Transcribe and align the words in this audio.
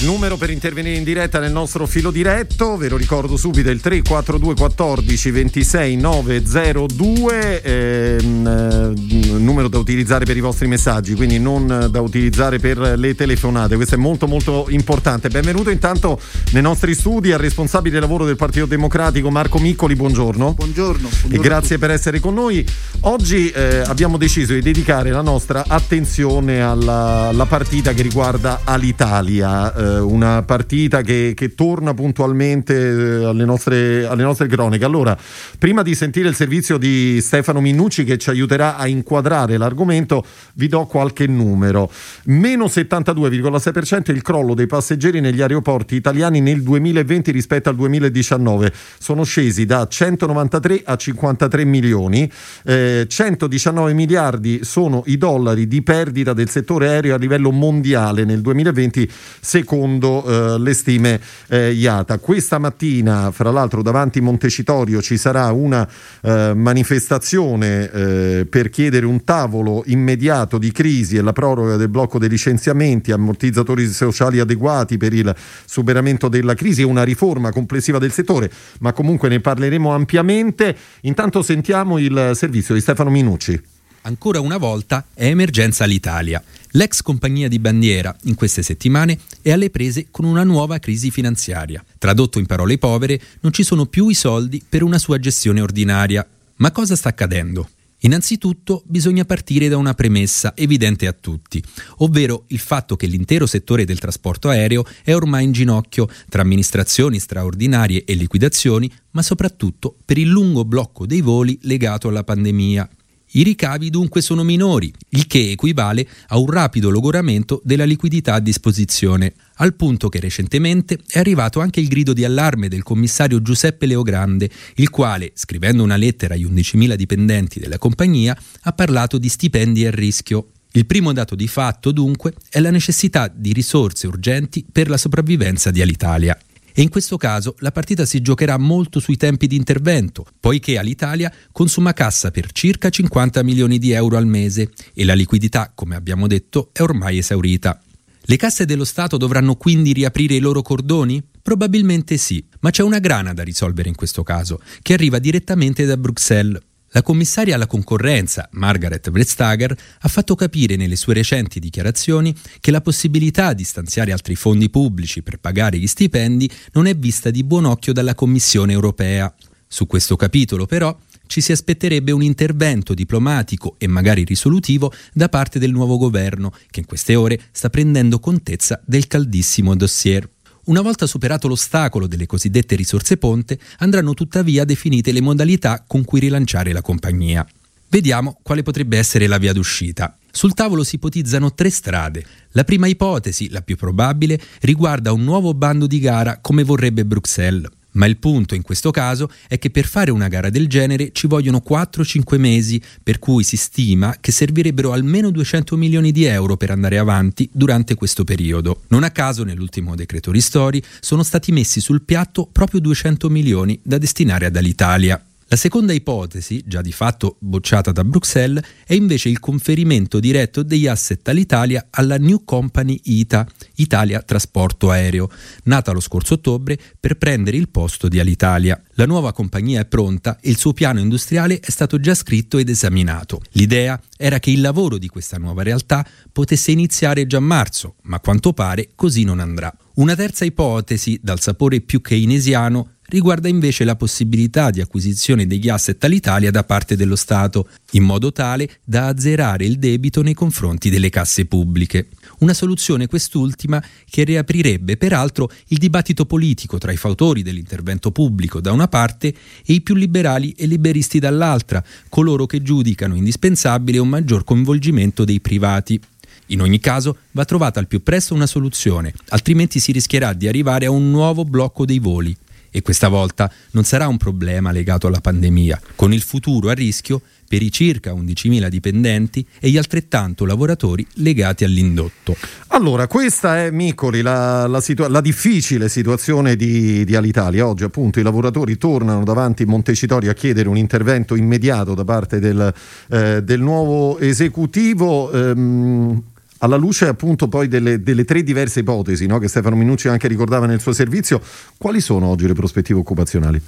Il 0.00 0.06
numero 0.06 0.38
per 0.38 0.48
intervenire 0.48 0.96
in 0.96 1.04
diretta 1.04 1.40
nel 1.40 1.52
nostro 1.52 1.86
filo 1.86 2.10
diretto, 2.10 2.78
ve 2.78 2.88
lo 2.88 2.96
ricordo 2.96 3.36
subito, 3.36 3.68
è 3.68 3.72
il 3.72 3.82
342 3.82 4.54
14 4.54 5.30
26 5.30 5.96
902, 5.96 7.60
ehm, 7.60 8.46
eh, 8.46 9.38
numero 9.38 9.68
da 9.68 9.76
utilizzare 9.76 10.24
per 10.24 10.38
i 10.38 10.40
vostri 10.40 10.68
messaggi, 10.68 11.14
quindi 11.14 11.38
non 11.38 11.88
da 11.90 12.00
utilizzare 12.00 12.58
per 12.58 12.78
le 12.78 13.14
telefonate, 13.14 13.76
questo 13.76 13.96
è 13.96 13.98
molto 13.98 14.26
molto 14.26 14.68
importante. 14.70 15.28
Benvenuto 15.28 15.68
intanto 15.68 16.18
nei 16.52 16.62
nostri 16.62 16.94
studi 16.94 17.32
al 17.32 17.38
responsabile 17.38 18.00
lavoro 18.00 18.24
del 18.24 18.36
Partito 18.36 18.64
Democratico 18.64 19.30
Marco 19.30 19.58
Miccoli, 19.58 19.96
buongiorno. 19.96 20.54
Buongiorno. 20.54 21.08
buongiorno 21.10 21.36
e 21.36 21.38
grazie 21.46 21.76
per 21.76 21.90
essere 21.90 22.20
con 22.20 22.32
noi. 22.32 22.66
Oggi 23.00 23.50
eh, 23.50 23.82
abbiamo 23.84 24.16
deciso 24.16 24.54
di 24.54 24.62
dedicare 24.62 25.10
la 25.10 25.20
nostra 25.20 25.64
attenzione 25.68 26.62
alla, 26.62 27.28
alla 27.28 27.44
partita 27.44 27.92
che 27.92 28.00
riguarda 28.00 28.62
Alitalia. 28.64 29.74
Eh, 29.74 29.88
una 29.98 30.42
partita 30.42 31.02
che, 31.02 31.32
che 31.34 31.54
torna 31.54 31.94
puntualmente 31.94 32.74
eh, 32.74 33.24
alle, 33.24 33.44
nostre, 33.44 34.06
alle, 34.06 34.22
nostre, 34.22 34.46
cronache. 34.46 34.84
Allora, 34.84 35.16
prima 35.58 35.82
di 35.82 35.94
sentire 35.94 36.28
il 36.28 36.34
servizio 36.34 36.78
di 36.78 37.20
Stefano 37.20 37.60
Minnucci 37.60 38.04
che 38.04 38.16
ci 38.18 38.30
aiuterà 38.30 38.76
a 38.76 38.86
inquadrare 38.86 39.56
l'argomento, 39.56 40.24
vi 40.54 40.68
do 40.68 40.86
qualche 40.86 41.26
numero. 41.26 41.90
Meno 42.26 42.66
72,6% 42.66 44.12
il 44.12 44.22
crollo 44.22 44.54
dei 44.54 44.66
passeggeri 44.66 45.20
negli 45.20 45.40
aeroporti 45.40 45.96
italiani 45.96 46.40
nel 46.40 46.62
2020 46.62 47.30
rispetto 47.30 47.68
al 47.68 47.76
2019. 47.76 48.72
Sono 48.98 49.24
scesi 49.24 49.66
da 49.66 49.86
193 49.86 50.82
a 50.84 50.96
53 50.96 51.64
milioni. 51.64 52.30
Eh, 52.64 53.06
119 53.08 53.92
miliardi 53.92 54.60
sono 54.62 55.02
i 55.06 55.18
dollari 55.18 55.66
di 55.66 55.82
perdita 55.82 56.32
del 56.32 56.48
settore 56.48 56.88
aereo 56.88 57.14
a 57.14 57.18
livello 57.18 57.50
mondiale 57.50 58.24
nel 58.24 58.40
2020, 58.40 59.10
secondo 59.40 59.78
secondo 59.80 60.24
eh, 60.24 60.58
le 60.58 60.74
stime 60.74 61.20
eh, 61.48 61.72
IATA. 61.72 62.18
Questa 62.18 62.58
mattina, 62.58 63.30
fra 63.30 63.50
l'altro, 63.50 63.82
davanti 63.82 64.18
a 64.18 64.22
Montecitorio 64.22 65.00
ci 65.00 65.16
sarà 65.16 65.50
una 65.52 65.88
eh, 66.20 66.52
manifestazione 66.54 67.90
eh, 67.90 68.46
per 68.48 68.68
chiedere 68.68 69.06
un 69.06 69.24
tavolo 69.24 69.82
immediato 69.86 70.58
di 70.58 70.70
crisi 70.70 71.16
e 71.16 71.22
la 71.22 71.32
proroga 71.32 71.76
del 71.76 71.88
blocco 71.88 72.18
dei 72.18 72.28
licenziamenti, 72.28 73.10
ammortizzatori 73.10 73.86
sociali 73.86 74.38
adeguati 74.38 74.98
per 74.98 75.14
il 75.14 75.34
superamento 75.64 76.28
della 76.28 76.54
crisi 76.54 76.82
e 76.82 76.84
una 76.84 77.02
riforma 77.02 77.50
complessiva 77.50 77.98
del 77.98 78.12
settore, 78.12 78.50
ma 78.80 78.92
comunque 78.92 79.30
ne 79.30 79.40
parleremo 79.40 79.94
ampiamente. 79.94 80.76
Intanto 81.02 81.42
sentiamo 81.42 81.96
il 81.96 82.32
servizio 82.34 82.74
di 82.74 82.80
Stefano 82.80 83.08
Minucci. 83.08 83.60
Ancora 84.02 84.40
una 84.40 84.56
volta 84.56 85.04
è 85.14 85.26
emergenza 85.26 85.84
l'Italia. 85.84 86.42
L'ex 86.74 87.02
compagnia 87.02 87.48
di 87.48 87.58
bandiera, 87.58 88.14
in 88.24 88.36
queste 88.36 88.62
settimane, 88.62 89.18
è 89.42 89.50
alle 89.50 89.70
prese 89.70 90.06
con 90.10 90.24
una 90.24 90.44
nuova 90.44 90.78
crisi 90.78 91.10
finanziaria. 91.10 91.84
Tradotto 91.98 92.38
in 92.38 92.46
parole 92.46 92.78
povere, 92.78 93.20
non 93.40 93.52
ci 93.52 93.64
sono 93.64 93.86
più 93.86 94.08
i 94.08 94.14
soldi 94.14 94.62
per 94.66 94.84
una 94.84 94.98
sua 94.98 95.18
gestione 95.18 95.60
ordinaria. 95.60 96.24
Ma 96.56 96.70
cosa 96.70 96.94
sta 96.94 97.08
accadendo? 97.08 97.68
Innanzitutto 98.02 98.82
bisogna 98.86 99.24
partire 99.24 99.68
da 99.68 99.76
una 99.76 99.94
premessa 99.94 100.52
evidente 100.56 101.06
a 101.06 101.12
tutti, 101.12 101.62
ovvero 101.98 102.44
il 102.48 102.58
fatto 102.58 102.96
che 102.96 103.06
l'intero 103.06 103.46
settore 103.46 103.84
del 103.84 103.98
trasporto 103.98 104.48
aereo 104.48 104.84
è 105.02 105.12
ormai 105.12 105.44
in 105.44 105.52
ginocchio 105.52 106.08
tra 106.28 106.40
amministrazioni 106.40 107.18
straordinarie 107.18 108.04
e 108.04 108.14
liquidazioni, 108.14 108.90
ma 109.10 109.22
soprattutto 109.22 109.96
per 110.04 110.16
il 110.18 110.28
lungo 110.28 110.64
blocco 110.64 111.04
dei 111.04 111.20
voli 111.20 111.58
legato 111.62 112.08
alla 112.08 112.24
pandemia. 112.24 112.88
I 113.32 113.44
ricavi 113.44 113.90
dunque 113.90 114.22
sono 114.22 114.42
minori, 114.42 114.92
il 115.10 115.28
che 115.28 115.52
equivale 115.52 116.04
a 116.28 116.38
un 116.38 116.50
rapido 116.50 116.90
logoramento 116.90 117.60
della 117.62 117.84
liquidità 117.84 118.34
a 118.34 118.40
disposizione, 118.40 119.34
al 119.56 119.74
punto 119.74 120.08
che 120.08 120.18
recentemente 120.18 120.98
è 121.06 121.20
arrivato 121.20 121.60
anche 121.60 121.78
il 121.78 121.86
grido 121.86 122.12
di 122.12 122.24
allarme 122.24 122.66
del 122.66 122.82
commissario 122.82 123.40
Giuseppe 123.40 123.86
Leogrande, 123.86 124.50
il 124.76 124.90
quale, 124.90 125.30
scrivendo 125.34 125.84
una 125.84 125.94
lettera 125.94 126.34
agli 126.34 126.44
11.000 126.44 126.94
dipendenti 126.94 127.60
della 127.60 127.78
compagnia, 127.78 128.36
ha 128.62 128.72
parlato 128.72 129.16
di 129.16 129.28
stipendi 129.28 129.86
a 129.86 129.92
rischio. 129.92 130.48
Il 130.72 130.86
primo 130.86 131.12
dato 131.12 131.36
di 131.36 131.46
fatto, 131.46 131.92
dunque, 131.92 132.34
è 132.48 132.58
la 132.58 132.70
necessità 132.70 133.32
di 133.32 133.52
risorse 133.52 134.08
urgenti 134.08 134.64
per 134.70 134.88
la 134.88 134.96
sopravvivenza 134.96 135.70
di 135.70 135.80
Alitalia. 135.80 136.36
E 136.72 136.82
in 136.82 136.88
questo 136.88 137.16
caso 137.16 137.54
la 137.58 137.72
partita 137.72 138.04
si 138.04 138.20
giocherà 138.20 138.58
molto 138.58 139.00
sui 139.00 139.16
tempi 139.16 139.46
di 139.46 139.56
intervento, 139.56 140.26
poiché 140.38 140.78
all'Italia 140.78 141.32
consuma 141.52 141.92
cassa 141.92 142.30
per 142.30 142.52
circa 142.52 142.90
50 142.90 143.42
milioni 143.42 143.78
di 143.78 143.90
euro 143.92 144.16
al 144.16 144.26
mese 144.26 144.70
e 144.94 145.04
la 145.04 145.14
liquidità, 145.14 145.72
come 145.74 145.96
abbiamo 145.96 146.26
detto, 146.26 146.70
è 146.72 146.82
ormai 146.82 147.18
esaurita. 147.18 147.80
Le 148.22 148.36
casse 148.36 148.64
dello 148.64 148.84
Stato 148.84 149.16
dovranno 149.16 149.56
quindi 149.56 149.92
riaprire 149.92 150.34
i 150.34 150.40
loro 150.40 150.62
cordoni? 150.62 151.22
Probabilmente 151.42 152.16
sì, 152.16 152.44
ma 152.60 152.70
c'è 152.70 152.82
una 152.82 152.98
grana 152.98 153.32
da 153.32 153.42
risolvere 153.42 153.88
in 153.88 153.94
questo 153.94 154.22
caso, 154.22 154.60
che 154.82 154.92
arriva 154.92 155.18
direttamente 155.18 155.84
da 155.84 155.96
Bruxelles. 155.96 156.60
La 156.92 157.02
commissaria 157.02 157.54
alla 157.54 157.68
concorrenza, 157.68 158.48
Margaret 158.52 159.12
Vestager, 159.12 159.76
ha 160.00 160.08
fatto 160.08 160.34
capire 160.34 160.74
nelle 160.74 160.96
sue 160.96 161.14
recenti 161.14 161.60
dichiarazioni 161.60 162.34
che 162.58 162.72
la 162.72 162.80
possibilità 162.80 163.52
di 163.52 163.62
stanziare 163.62 164.10
altri 164.10 164.34
fondi 164.34 164.70
pubblici 164.70 165.22
per 165.22 165.38
pagare 165.38 165.78
gli 165.78 165.86
stipendi 165.86 166.50
non 166.72 166.86
è 166.86 166.96
vista 166.96 167.30
di 167.30 167.44
buon 167.44 167.66
occhio 167.66 167.92
dalla 167.92 168.16
Commissione 168.16 168.72
europea. 168.72 169.32
Su 169.68 169.86
questo 169.86 170.16
capitolo, 170.16 170.66
però, 170.66 170.96
ci 171.28 171.40
si 171.40 171.52
aspetterebbe 171.52 172.10
un 172.10 172.24
intervento 172.24 172.92
diplomatico 172.92 173.76
e 173.78 173.86
magari 173.86 174.24
risolutivo 174.24 174.92
da 175.12 175.28
parte 175.28 175.60
del 175.60 175.70
nuovo 175.70 175.96
governo, 175.96 176.52
che 176.70 176.80
in 176.80 176.86
queste 176.86 177.14
ore 177.14 177.40
sta 177.52 177.70
prendendo 177.70 178.18
contezza 178.18 178.80
del 178.84 179.06
caldissimo 179.06 179.76
dossier. 179.76 180.28
Una 180.70 180.82
volta 180.82 181.08
superato 181.08 181.48
l'ostacolo 181.48 182.06
delle 182.06 182.26
cosiddette 182.26 182.76
risorse 182.76 183.16
ponte, 183.16 183.58
andranno 183.78 184.14
tuttavia 184.14 184.64
definite 184.64 185.10
le 185.10 185.20
modalità 185.20 185.82
con 185.84 186.04
cui 186.04 186.20
rilanciare 186.20 186.72
la 186.72 186.80
compagnia. 186.80 187.44
Vediamo 187.88 188.38
quale 188.40 188.62
potrebbe 188.62 188.96
essere 188.96 189.26
la 189.26 189.38
via 189.38 189.52
d'uscita. 189.52 190.16
Sul 190.30 190.54
tavolo 190.54 190.84
si 190.84 190.94
ipotizzano 190.94 191.54
tre 191.54 191.70
strade. 191.70 192.24
La 192.52 192.62
prima 192.62 192.86
ipotesi, 192.86 193.50
la 193.50 193.62
più 193.62 193.74
probabile, 193.76 194.40
riguarda 194.60 195.10
un 195.10 195.24
nuovo 195.24 195.54
bando 195.54 195.88
di 195.88 195.98
gara 195.98 196.38
come 196.40 196.62
vorrebbe 196.62 197.04
Bruxelles. 197.04 197.68
Ma 197.92 198.06
il 198.06 198.18
punto 198.18 198.54
in 198.54 198.62
questo 198.62 198.90
caso 198.90 199.30
è 199.48 199.58
che 199.58 199.70
per 199.70 199.86
fare 199.86 200.10
una 200.10 200.28
gara 200.28 200.50
del 200.50 200.68
genere 200.68 201.10
ci 201.12 201.26
vogliono 201.26 201.62
4-5 201.66 202.38
mesi, 202.38 202.80
per 203.02 203.18
cui 203.18 203.42
si 203.42 203.56
stima 203.56 204.16
che 204.20 204.32
servirebbero 204.32 204.92
almeno 204.92 205.30
200 205.30 205.76
milioni 205.76 206.12
di 206.12 206.24
euro 206.24 206.56
per 206.56 206.70
andare 206.70 206.98
avanti 206.98 207.48
durante 207.52 207.94
questo 207.94 208.24
periodo. 208.24 208.82
Non 208.88 209.04
a 209.04 209.10
caso 209.10 209.44
nell'ultimo 209.44 209.94
decreto 209.94 210.30
ristori 210.30 210.82
sono 211.00 211.22
stati 211.22 211.52
messi 211.52 211.80
sul 211.80 212.02
piatto 212.02 212.46
proprio 212.50 212.80
200 212.80 213.28
milioni 213.28 213.78
da 213.82 213.98
destinare 213.98 214.46
ad 214.46 214.56
Alitalia. 214.56 215.22
La 215.52 215.56
seconda 215.56 215.92
ipotesi, 215.92 216.62
già 216.64 216.80
di 216.80 216.92
fatto 216.92 217.36
bocciata 217.40 217.90
da 217.90 218.04
Bruxelles, 218.04 218.62
è 218.86 218.94
invece 218.94 219.30
il 219.30 219.40
conferimento 219.40 220.20
diretto 220.20 220.62
degli 220.62 220.86
asset 220.86 221.26
all'Italia 221.26 221.88
alla 221.90 222.18
New 222.18 222.44
Company 222.44 223.00
ITA, 223.02 223.48
Italia 223.74 224.22
Trasporto 224.22 224.92
Aereo, 224.92 225.28
nata 225.64 225.90
lo 225.90 225.98
scorso 225.98 226.34
ottobre 226.34 226.78
per 227.00 227.16
prendere 227.16 227.56
il 227.56 227.68
posto 227.68 228.06
di 228.06 228.20
Alitalia. 228.20 228.80
La 228.90 229.06
nuova 229.06 229.32
compagnia 229.32 229.80
è 229.80 229.86
pronta 229.86 230.38
e 230.40 230.50
il 230.50 230.56
suo 230.56 230.72
piano 230.72 231.00
industriale 231.00 231.58
è 231.58 231.70
stato 231.72 231.98
già 231.98 232.14
scritto 232.14 232.56
ed 232.56 232.68
esaminato. 232.68 233.42
L'idea 233.54 234.00
era 234.16 234.38
che 234.38 234.52
il 234.52 234.60
lavoro 234.60 234.98
di 234.98 235.08
questa 235.08 235.36
nuova 235.36 235.64
realtà 235.64 236.06
potesse 236.30 236.70
iniziare 236.70 237.26
già 237.26 237.38
a 237.38 237.40
marzo, 237.40 237.96
ma 238.02 238.18
a 238.18 238.20
quanto 238.20 238.52
pare 238.52 238.90
così 238.94 239.24
non 239.24 239.40
andrà. 239.40 239.74
Una 239.94 240.14
terza 240.14 240.44
ipotesi, 240.44 241.18
dal 241.20 241.40
sapore 241.40 241.80
più 241.80 242.00
keynesiano, 242.00 242.98
riguarda 243.10 243.48
invece 243.48 243.84
la 243.84 243.96
possibilità 243.96 244.70
di 244.70 244.80
acquisizione 244.80 245.46
degli 245.46 245.68
asset 245.68 246.02
all'Italia 246.04 246.50
da 246.50 246.62
parte 246.62 246.96
dello 246.96 247.16
Stato, 247.16 247.68
in 247.92 248.04
modo 248.04 248.32
tale 248.32 248.78
da 248.84 249.08
azzerare 249.08 249.66
il 249.66 249.78
debito 249.78 250.22
nei 250.22 250.32
confronti 250.32 250.88
delle 250.90 251.10
casse 251.10 251.44
pubbliche. 251.44 252.08
Una 252.38 252.54
soluzione 252.54 253.08
quest'ultima 253.08 253.82
che 254.08 254.22
riaprirebbe 254.22 254.96
peraltro 254.96 255.50
il 255.68 255.78
dibattito 255.78 256.24
politico 256.24 256.78
tra 256.78 256.92
i 256.92 256.96
fautori 256.96 257.42
dell'intervento 257.42 258.12
pubblico 258.12 258.60
da 258.60 258.72
una 258.72 258.88
parte 258.88 259.34
e 259.64 259.72
i 259.72 259.80
più 259.80 259.96
liberali 259.96 260.54
e 260.56 260.66
liberisti 260.66 261.18
dall'altra, 261.18 261.84
coloro 262.08 262.46
che 262.46 262.62
giudicano 262.62 263.16
indispensabile 263.16 263.98
un 263.98 264.08
maggior 264.08 264.44
coinvolgimento 264.44 265.24
dei 265.24 265.40
privati. 265.40 266.00
In 266.46 266.60
ogni 266.62 266.78
caso 266.78 267.18
va 267.32 267.44
trovata 267.44 267.80
al 267.80 267.88
più 267.88 268.02
presto 268.02 268.34
una 268.34 268.46
soluzione, 268.46 269.12
altrimenti 269.28 269.80
si 269.80 269.92
rischierà 269.92 270.32
di 270.32 270.48
arrivare 270.48 270.86
a 270.86 270.90
un 270.90 271.10
nuovo 271.10 271.44
blocco 271.44 271.84
dei 271.84 271.98
voli 271.98 272.36
e 272.70 272.82
questa 272.82 273.08
volta 273.08 273.50
non 273.72 273.84
sarà 273.84 274.06
un 274.06 274.16
problema 274.16 274.70
legato 274.72 275.06
alla 275.06 275.20
pandemia. 275.20 275.80
Con 275.94 276.12
il 276.12 276.22
futuro 276.22 276.68
a 276.68 276.72
rischio 276.72 277.20
per 277.50 277.62
i 277.62 277.72
circa 277.72 278.12
11.000 278.12 278.68
dipendenti 278.68 279.44
e 279.58 279.70
gli 279.70 279.76
altrettanto 279.76 280.44
lavoratori 280.44 281.04
legati 281.14 281.64
all'indotto. 281.64 282.36
Allora, 282.68 283.08
questa 283.08 283.64
è 283.64 283.72
Micoli, 283.72 284.22
la, 284.22 284.68
la, 284.68 284.80
situa- 284.80 285.08
la 285.08 285.20
difficile 285.20 285.88
situazione 285.88 286.54
di, 286.54 287.04
di, 287.04 287.16
Alitalia. 287.16 287.66
Oggi 287.66 287.82
appunto 287.82 288.20
i 288.20 288.22
lavoratori 288.22 288.78
tornano 288.78 289.24
davanti 289.24 289.64
a 289.64 289.66
Montecitorio 289.66 290.30
a 290.30 290.34
chiedere 290.34 290.68
un 290.68 290.76
intervento 290.76 291.34
immediato 291.34 291.94
da 291.94 292.04
parte 292.04 292.38
del, 292.38 292.72
eh, 293.08 293.42
del 293.42 293.60
nuovo 293.60 294.20
esecutivo. 294.20 295.32
Ehm, 295.32 296.22
alla 296.62 296.76
luce 296.76 297.06
appunto 297.06 297.48
poi 297.48 297.68
delle, 297.68 298.02
delle 298.02 298.24
tre 298.24 298.42
diverse 298.42 298.80
ipotesi 298.80 299.26
no? 299.26 299.38
che 299.38 299.48
Stefano 299.48 299.76
Minucci 299.76 300.08
anche 300.08 300.28
ricordava 300.28 300.66
nel 300.66 300.80
suo 300.80 300.92
servizio, 300.92 301.40
quali 301.76 302.00
sono 302.00 302.26
oggi 302.26 302.46
le 302.46 302.54
prospettive 302.54 302.98
occupazionali? 302.98 303.60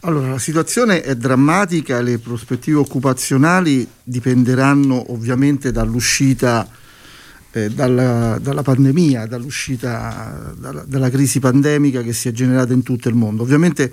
Allora, 0.00 0.30
la 0.30 0.38
situazione 0.38 1.02
è 1.02 1.16
drammatica, 1.16 2.00
le 2.00 2.18
prospettive 2.18 2.78
occupazionali 2.78 3.86
dipenderanno 4.02 5.12
ovviamente 5.12 5.72
dall'uscita 5.72 6.68
eh, 7.50 7.70
dalla, 7.70 8.38
dalla, 8.40 8.62
pandemia, 8.62 9.26
dall'uscita 9.26 10.54
dalla, 10.56 10.84
dalla, 10.86 11.10
crisi 11.10 11.40
pandemica 11.40 12.02
che 12.02 12.12
si 12.12 12.28
è 12.28 12.32
generata 12.32 12.72
in 12.74 12.82
tutto 12.82 13.08
il 13.08 13.14
mondo. 13.14 13.42
Ovviamente 13.42 13.92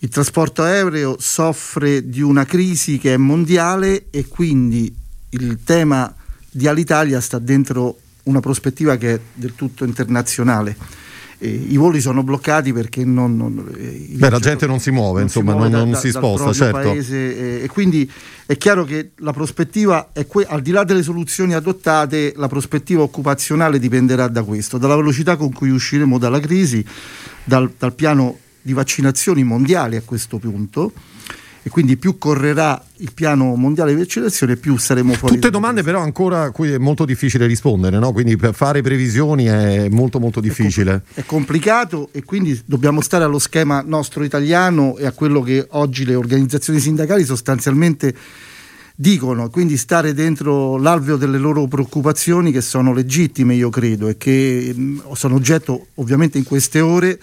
il 0.00 0.08
trasporto 0.08 0.62
aereo 0.62 1.16
soffre 1.18 2.08
di 2.08 2.20
una 2.20 2.44
crisi 2.44 2.98
che 2.98 3.14
è 3.14 3.16
mondiale 3.16 4.06
e 4.10 4.26
quindi 4.26 4.94
il 5.30 5.60
tema 5.64 6.14
di 6.56 6.66
Alitalia 6.66 7.20
sta 7.20 7.38
dentro 7.38 7.98
una 8.24 8.40
prospettiva 8.40 8.96
che 8.96 9.14
è 9.14 9.20
del 9.34 9.54
tutto 9.54 9.84
internazionale 9.84 10.76
eh, 11.38 11.48
i 11.48 11.76
voli 11.76 12.00
sono 12.00 12.22
bloccati 12.22 12.72
perché 12.72 13.04
non, 13.04 13.36
non 13.36 13.70
eh, 13.76 14.08
Beh, 14.12 14.30
la 14.30 14.38
gente 14.38 14.66
non 14.66 14.80
si 14.80 14.90
muove, 14.90 15.18
non 15.18 15.22
insomma, 15.24 15.50
si 15.50 15.56
muove 15.56 15.70
non, 15.70 15.84
da, 15.84 15.90
non 15.90 16.00
si 16.00 16.10
sposta, 16.10 16.52
certo. 16.52 16.78
Paese, 16.78 17.60
eh, 17.60 17.64
e 17.64 17.68
quindi 17.68 18.10
è 18.46 18.56
chiaro 18.56 18.84
che 18.84 19.10
la 19.16 19.32
prospettiva 19.32 20.10
è 20.12 20.26
que- 20.26 20.46
al 20.48 20.62
di 20.62 20.70
là 20.70 20.84
delle 20.84 21.02
soluzioni 21.02 21.52
adottate, 21.52 22.32
la 22.36 22.48
prospettiva 22.48 23.02
occupazionale 23.02 23.78
dipenderà 23.78 24.28
da 24.28 24.42
questo, 24.44 24.78
dalla 24.78 24.96
velocità 24.96 25.36
con 25.36 25.52
cui 25.52 25.68
usciremo 25.68 26.16
dalla 26.16 26.40
crisi, 26.40 26.84
dal, 27.44 27.70
dal 27.76 27.92
piano 27.92 28.38
di 28.62 28.72
vaccinazioni 28.72 29.44
mondiali 29.44 29.96
a 29.96 30.02
questo 30.02 30.38
punto 30.38 30.92
e 31.66 31.68
quindi 31.68 31.96
più 31.96 32.16
correrà 32.16 32.80
il 32.98 33.10
piano 33.12 33.56
mondiale 33.56 33.92
di 33.92 33.98
vaccinazione 33.98 34.54
più 34.54 34.78
saremo 34.78 35.14
fuori. 35.14 35.34
Tutte 35.34 35.50
domande 35.50 35.82
però 35.82 35.98
ancora 35.98 36.42
a 36.42 36.50
cui 36.52 36.70
è 36.70 36.78
molto 36.78 37.04
difficile 37.04 37.44
rispondere, 37.44 37.98
no? 37.98 38.12
quindi 38.12 38.36
per 38.36 38.54
fare 38.54 38.82
previsioni 38.82 39.46
è 39.46 39.88
molto 39.88 40.20
molto 40.20 40.38
difficile. 40.38 40.92
È, 40.92 40.96
compl- 40.96 41.20
è, 41.20 41.24
complicato 41.24 42.10
e 42.12 42.22
quindi 42.22 42.62
dobbiamo 42.64 43.00
stare 43.00 43.24
allo 43.24 43.40
schema 43.40 43.82
nostro 43.84 44.22
italiano 44.22 44.96
e 44.96 45.06
a 45.06 45.10
quello 45.10 45.40
che 45.40 45.66
oggi 45.70 46.04
le 46.04 46.14
organizzazioni 46.14 46.78
sindacali 46.78 47.24
sostanzialmente 47.24 48.14
dicono, 48.94 49.50
quindi 49.50 49.76
stare 49.76 50.14
dentro 50.14 50.76
l'alveo 50.76 51.16
delle 51.16 51.36
loro 51.36 51.66
preoccupazioni 51.66 52.52
che 52.52 52.60
sono 52.60 52.92
legittime 52.92 53.56
io 53.56 53.70
credo 53.70 54.06
e 54.06 54.16
che 54.16 54.72
sono 55.14 55.34
oggetto 55.34 55.86
ovviamente 55.94 56.38
in 56.38 56.44
queste 56.44 56.78
ore 56.78 57.18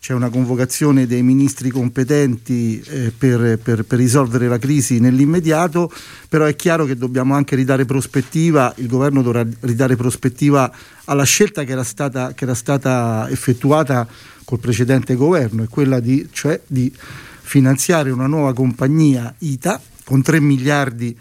c'è 0.00 0.12
una 0.12 0.28
convocazione 0.28 1.06
dei 1.06 1.22
ministri 1.22 1.70
competenti 1.70 2.80
eh, 2.80 3.12
per, 3.16 3.58
per, 3.58 3.84
per, 3.84 3.98
risolvere 3.98 4.46
la 4.46 4.58
crisi 4.58 5.00
nell'immediato, 5.00 5.92
però 6.28 6.44
è 6.44 6.54
chiaro 6.54 6.84
che 6.84 6.96
dobbiamo 6.96 7.34
anche 7.34 7.56
ridare 7.56 7.84
prospettiva, 7.84 8.72
il 8.76 8.86
governo 8.86 9.22
dovrà 9.22 9.44
ridare 9.60 9.96
prospettiva 9.96 10.72
alla 11.04 11.24
scelta 11.24 11.64
che 11.64 11.72
era 11.72 11.82
stata, 11.82 12.32
che 12.32 12.44
era 12.44 12.54
stata 12.54 13.28
effettuata 13.30 14.06
col 14.44 14.60
precedente 14.60 15.14
governo, 15.14 15.64
e 15.64 15.68
quella 15.68 16.00
di, 16.00 16.28
cioè 16.30 16.60
di 16.66 16.92
finanziare 17.40 18.10
una 18.10 18.26
nuova 18.26 18.54
compagnia 18.54 19.34
ITA 19.38 19.80
con 20.04 20.22
3 20.22 20.40
miliardi 20.40 21.16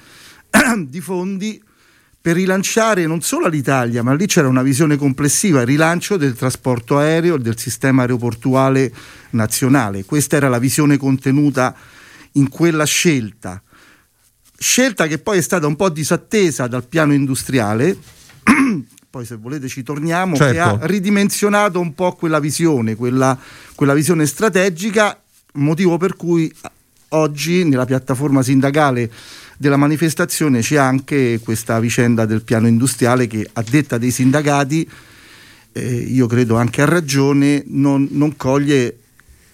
di 0.88 1.02
fondi 1.02 1.62
per 2.28 2.36
rilanciare 2.36 3.08
non 3.08 3.22
solo 3.22 3.48
l'Italia, 3.48 4.04
ma 4.04 4.14
lì 4.14 4.26
c'era 4.26 4.50
una 4.50 4.62
visione 4.62 4.98
complessiva, 4.98 5.62
il 5.62 5.66
rilancio 5.66 6.18
del 6.18 6.36
trasporto 6.36 6.98
aereo 6.98 7.36
e 7.36 7.40
del 7.40 7.58
sistema 7.58 8.02
aeroportuale 8.02 8.92
nazionale. 9.30 10.04
Questa 10.04 10.36
era 10.36 10.50
la 10.50 10.60
visione 10.60 10.98
contenuta 10.98 11.74
in 12.34 12.50
quella 12.50 12.84
scelta. 12.84 13.64
Scelta 14.58 15.08
che 15.08 15.20
poi 15.20 15.38
è 15.38 15.42
stata 15.42 15.68
un 15.68 15.78
po' 15.78 15.88
disattesa 15.88 16.68
dal 16.68 16.84
piano 16.84 17.14
industriale, 17.14 17.98
poi 19.10 19.26
se 19.26 19.38
volete 19.38 19.70
ci 19.70 19.82
torniamo, 19.82 20.36
certo. 20.36 20.52
che 20.52 20.60
ha 20.60 20.78
ridimensionato 20.82 21.80
un 21.80 21.94
po' 21.94 22.12
quella 22.16 22.42
visione, 22.42 22.96
quella, 22.96 23.40
quella 23.74 23.94
visione 23.94 24.26
strategica, 24.26 25.18
motivo 25.54 25.96
per 25.96 26.18
cui 26.18 26.54
oggi 27.10 27.64
nella 27.64 27.86
piattaforma 27.86 28.44
sindacale 28.44 29.10
della 29.58 29.78
manifestazione 29.78 30.62
c'è 30.62 30.78
anche 30.78 31.40
questa 31.44 31.80
vicenda 31.80 32.26
del 32.26 32.44
piano 32.44 32.68
industriale 32.68 33.28
che 33.28 33.48
a 33.54 33.64
detta 33.68 33.98
dei 33.98 34.12
sindacati, 34.12 34.88
eh, 35.72 35.96
io 35.96 36.28
credo 36.28 36.56
anche 36.56 36.82
a 36.82 36.86
ragione, 36.86 37.64
non, 37.68 38.08
non 38.12 38.36
coglie 38.36 38.98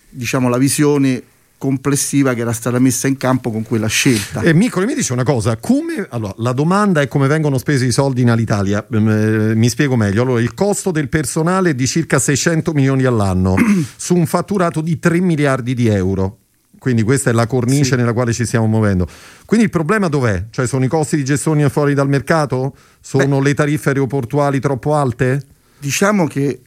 diciamo, 0.09 0.49
la 0.49 0.57
visione 0.57 1.23
complessiva 1.57 2.33
che 2.33 2.41
era 2.41 2.51
stata 2.51 2.77
messa 2.79 3.07
in 3.07 3.15
campo 3.15 3.49
con 3.49 3.63
quella 3.63 3.87
scelta. 3.87 4.41
E 4.41 4.53
Micoli 4.53 4.85
mi 4.85 4.95
dice 4.95 5.13
una 5.13 5.23
cosa, 5.23 5.55
come, 5.55 6.05
allora, 6.09 6.33
la 6.39 6.51
domanda 6.51 6.99
è 6.99 7.07
come 7.07 7.27
vengono 7.27 7.57
spesi 7.57 7.85
i 7.85 7.91
soldi 7.93 8.21
in 8.21 8.29
Alitalia, 8.29 8.85
mm, 8.93 9.07
eh, 9.07 9.55
mi 9.55 9.69
spiego 9.69 9.95
meglio, 9.95 10.23
allora, 10.23 10.41
il 10.41 10.53
costo 10.53 10.91
del 10.91 11.07
personale 11.07 11.69
è 11.69 11.73
di 11.73 11.87
circa 11.87 12.19
600 12.19 12.73
milioni 12.73 13.05
all'anno 13.05 13.55
su 13.95 14.13
un 14.13 14.25
fatturato 14.25 14.81
di 14.81 14.99
3 14.99 15.21
miliardi 15.21 15.73
di 15.73 15.87
euro 15.87 16.39
quindi 16.83 17.03
questa 17.03 17.29
è 17.29 17.33
la 17.33 17.47
cornice 17.47 17.91
sì. 17.91 17.95
nella 17.95 18.11
quale 18.11 18.33
ci 18.33 18.45
stiamo 18.45 18.67
muovendo. 18.67 19.07
Quindi 19.45 19.67
il 19.67 19.71
problema 19.71 20.09
dov'è? 20.09 20.47
Cioè 20.49 20.67
sono 20.67 20.83
i 20.83 20.89
costi 20.89 21.15
di 21.15 21.23
gestione 21.23 21.69
fuori 21.69 21.93
dal 21.93 22.09
mercato? 22.09 22.75
Sono 22.99 23.37
Beh, 23.37 23.43
le 23.45 23.53
tariffe 23.53 23.87
aeroportuali 23.87 24.59
troppo 24.59 24.93
alte? 24.93 25.41
Diciamo 25.77 26.27
che 26.27 26.59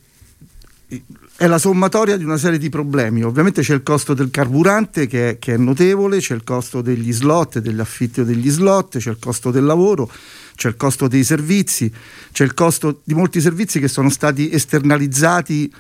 è 1.36 1.46
la 1.46 1.58
sommatoria 1.58 2.16
di 2.16 2.24
una 2.24 2.38
serie 2.38 2.58
di 2.58 2.70
problemi. 2.70 3.24
Ovviamente 3.24 3.60
c'è 3.60 3.74
il 3.74 3.82
costo 3.82 4.14
del 4.14 4.30
carburante 4.30 5.06
che 5.06 5.28
è, 5.32 5.38
che 5.38 5.52
è 5.52 5.56
notevole, 5.58 6.16
c'è 6.16 6.34
il 6.34 6.44
costo 6.44 6.80
degli 6.80 7.12
slot, 7.12 7.58
degli 7.58 7.78
affitti 7.80 8.24
degli 8.24 8.48
slot, 8.48 8.96
c'è 8.96 9.10
il 9.10 9.18
costo 9.20 9.50
del 9.50 9.64
lavoro, 9.64 10.10
c'è 10.54 10.68
il 10.68 10.76
costo 10.76 11.08
dei 11.08 11.24
servizi, 11.24 11.92
c'è 12.32 12.44
il 12.44 12.54
costo 12.54 13.02
di 13.04 13.12
molti 13.12 13.42
servizi 13.42 13.80
che 13.80 13.88
sono 13.88 14.08
stati 14.08 14.50
esternalizzati 14.50 15.70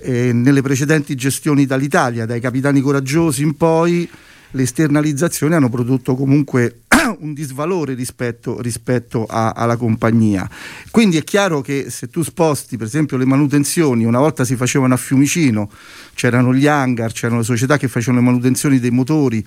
eh, 0.00 0.32
nelle 0.32 0.62
precedenti 0.62 1.14
gestioni 1.14 1.66
dall'Italia, 1.66 2.26
dai 2.26 2.40
capitani 2.40 2.80
coraggiosi 2.80 3.42
in 3.42 3.56
poi, 3.56 4.08
le 4.52 4.62
esternalizzazioni 4.62 5.54
hanno 5.54 5.68
prodotto 5.68 6.14
comunque 6.14 6.80
un 7.20 7.32
disvalore 7.32 7.94
rispetto, 7.94 8.60
rispetto 8.60 9.26
a, 9.26 9.50
alla 9.50 9.76
compagnia. 9.76 10.48
Quindi 10.90 11.16
è 11.16 11.24
chiaro 11.24 11.60
che 11.60 11.86
se 11.88 12.08
tu 12.08 12.22
sposti 12.22 12.76
per 12.76 12.86
esempio 12.86 13.16
le 13.16 13.26
manutenzioni, 13.26 14.04
una 14.04 14.18
volta 14.18 14.44
si 14.44 14.56
facevano 14.56 14.94
a 14.94 14.96
Fiumicino, 14.96 15.70
c'erano 16.14 16.54
gli 16.54 16.66
hangar, 16.66 17.12
c'erano 17.12 17.38
le 17.38 17.44
società 17.44 17.76
che 17.76 17.88
facevano 17.88 18.20
le 18.20 18.26
manutenzioni 18.26 18.78
dei 18.80 18.90
motori, 18.90 19.44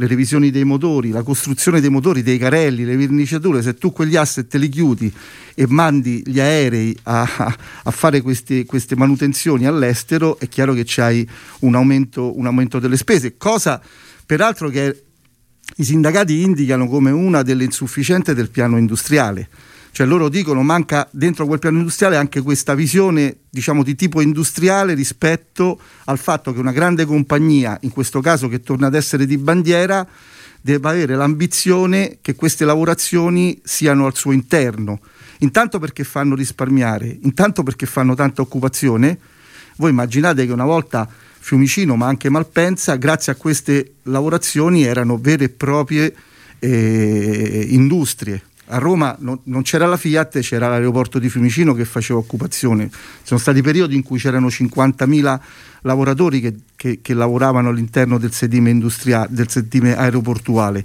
le 0.00 0.06
revisioni 0.06 0.52
dei 0.52 0.62
motori, 0.62 1.10
la 1.10 1.24
costruzione 1.24 1.80
dei 1.80 1.90
motori, 1.90 2.22
dei 2.22 2.38
carelli, 2.38 2.84
le 2.84 2.96
verniciature, 2.96 3.62
se 3.62 3.74
tu 3.74 3.90
quegli 3.90 4.14
asset 4.14 4.54
li 4.54 4.68
chiudi 4.68 5.12
e 5.54 5.66
mandi 5.66 6.22
gli 6.24 6.38
aerei 6.38 6.96
a, 7.02 7.22
a 7.82 7.90
fare 7.90 8.20
queste, 8.20 8.64
queste, 8.64 8.94
manutenzioni 8.94 9.66
all'estero, 9.66 10.38
è 10.38 10.46
chiaro 10.46 10.72
che 10.72 10.84
c'hai 10.86 11.28
un 11.60 11.74
aumento, 11.74 12.38
un 12.38 12.46
aumento 12.46 12.78
delle 12.78 12.96
spese, 12.96 13.36
cosa 13.36 13.82
peraltro 14.24 14.68
che 14.68 15.02
i 15.76 15.84
sindacati 15.84 16.42
indicano 16.42 16.86
come 16.86 17.10
una 17.10 17.42
delle 17.42 17.64
insufficienze 17.64 18.34
del 18.34 18.50
piano 18.50 18.78
industriale. 18.78 19.48
Cioè 19.98 20.06
loro 20.06 20.28
dicono 20.28 20.62
manca 20.62 21.08
dentro 21.10 21.44
quel 21.44 21.58
piano 21.58 21.78
industriale 21.78 22.14
anche 22.14 22.40
questa 22.40 22.76
visione 22.76 23.38
diciamo 23.50 23.82
di 23.82 23.96
tipo 23.96 24.20
industriale 24.20 24.94
rispetto 24.94 25.80
al 26.04 26.18
fatto 26.18 26.52
che 26.52 26.60
una 26.60 26.70
grande 26.70 27.04
compagnia, 27.04 27.76
in 27.80 27.90
questo 27.90 28.20
caso 28.20 28.46
che 28.46 28.60
torna 28.60 28.86
ad 28.86 28.94
essere 28.94 29.26
di 29.26 29.36
bandiera, 29.36 30.06
debba 30.60 30.90
avere 30.90 31.16
l'ambizione 31.16 32.18
che 32.22 32.36
queste 32.36 32.64
lavorazioni 32.64 33.60
siano 33.64 34.06
al 34.06 34.14
suo 34.14 34.30
interno. 34.30 35.00
Intanto 35.38 35.80
perché 35.80 36.04
fanno 36.04 36.36
risparmiare, 36.36 37.18
intanto 37.22 37.64
perché 37.64 37.86
fanno 37.86 38.14
tanta 38.14 38.40
occupazione. 38.40 39.18
Voi 39.78 39.90
immaginate 39.90 40.46
che 40.46 40.52
una 40.52 40.64
volta 40.64 41.08
Fiumicino, 41.40 41.96
ma 41.96 42.06
anche 42.06 42.28
Malpensa, 42.28 42.94
grazie 42.94 43.32
a 43.32 43.34
queste 43.34 43.94
lavorazioni 44.04 44.84
erano 44.84 45.18
vere 45.18 45.46
e 45.46 45.48
proprie 45.48 46.14
eh, 46.60 47.66
industrie 47.70 48.42
a 48.68 48.78
Roma 48.78 49.16
non, 49.20 49.38
non, 49.44 49.62
c'era 49.62 49.86
la 49.86 49.96
Fiat, 49.96 50.40
c'era 50.40 50.68
l'aeroporto 50.68 51.18
di 51.18 51.28
Fiumicino 51.28 51.74
che 51.74 51.84
faceva 51.84 52.18
occupazione. 52.18 52.88
Ci 52.88 52.96
sono 53.24 53.40
stati 53.40 53.62
periodi 53.62 53.94
in 53.94 54.02
cui 54.02 54.18
c'erano 54.18 54.48
50.000 54.48 55.40
lavoratori 55.82 56.40
che, 56.40 56.54
che, 56.76 56.98
che 57.02 57.14
lavoravano 57.14 57.68
all'interno 57.68 58.18
del 58.18 58.32
sedime, 58.32 58.76
del 58.76 59.48
sedime 59.48 59.96
aeroportuale. 59.96 60.84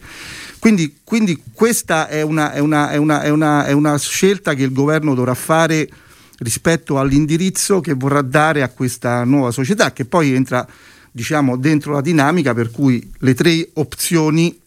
Quindi, 0.60 0.98
quindi 1.04 1.42
questa 1.54 2.08
è 2.08 2.22
una, 2.22 2.54
è, 2.54 2.60
una, 2.60 2.90
è, 2.90 2.98
una, 2.98 3.66
è 3.66 3.72
una 3.72 3.98
scelta 3.98 4.54
che 4.54 4.63
il 4.63 4.72
governo 4.72 5.13
dovrà 5.13 5.34
fare 5.34 5.90
rispetto 6.38 7.00
all'indirizzo 7.00 7.80
che 7.80 7.94
vorrà 7.94 8.22
dare 8.22 8.62
a 8.62 8.70
questa 8.70 9.24
nuova 9.24 9.52
società, 9.52 9.92
che 9.94 10.06
poi 10.06 10.34
entra 10.34 10.66
diciamo, 11.12 11.58
dentro 11.58 11.94
la 11.94 12.02
dinamica 12.02 12.54
per 12.54 12.72
cui 12.72 13.12
le 13.20 13.34
tre 13.34 13.70
opzioni 13.74 14.60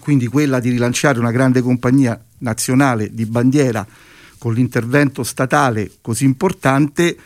quindi 0.00 0.26
quella 0.26 0.60
di 0.60 0.70
rilanciare 0.70 1.18
una 1.18 1.30
grande 1.30 1.60
compagnia 1.60 2.20
nazionale 2.38 3.10
di 3.12 3.26
bandiera 3.26 3.86
con 4.38 4.54
l'intervento 4.54 5.22
statale 5.22 5.90
così 6.00 6.24
importante, 6.24 7.16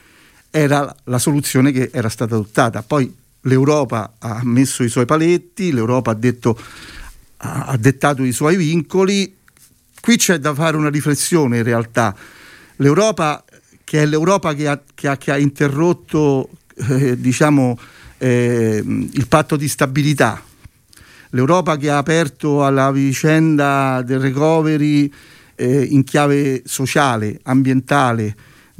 era 0.51 0.95
la 1.05 1.19
soluzione 1.19 1.73
che 1.73 1.91
era 1.93 2.09
stata 2.09 2.35
adottata. 2.35 2.83
Poi 2.83 3.13
l'Europa 3.43 4.17
ha 4.19 4.41
messo 4.43 4.83
i 4.83 4.89
suoi 4.89 5.07
paletti, 5.07 5.73
l'Europa 5.73 6.11
ha, 6.11 6.15
detto, 6.15 6.59
ha 7.39 7.77
dettato 7.79 8.23
i 8.23 8.33
suoi 8.33 8.57
vincoli. 8.57 9.35
Qui 10.01 10.17
c'è 10.17 10.39
da 10.39 10.55
fare 10.55 10.77
una 10.77 10.91
riflessione 10.91 11.59
in 11.59 11.63
realtà. 11.63 12.15
L'Europa, 12.77 13.45
che 13.83 14.03
è 14.03 14.07
l'Europa 14.07 14.55
che 14.55 14.69
ha, 14.69 14.81
che 14.95 15.09
ha, 15.09 15.17
che 15.17 15.31
ha 15.31 15.39
interrotto 15.39 16.51
eh, 16.89 17.19
diciamo, 17.19 17.79
eh, 18.19 18.83
il 18.85 19.27
patto 19.27 19.57
di 19.57 19.69
stabilità, 19.69 20.43
l'Europa 21.37 21.77
che 21.77 21.91
ha 21.91 21.99
aperto 21.99 22.65
alla 22.65 22.91
vicenda 22.91 24.03
del 24.03 24.19
recovery 24.19 25.13
eh, 25.55 25.83
in 25.83 26.03
chiave 26.03 26.63
sociale, 26.65 27.39
ambientale, 27.43 28.35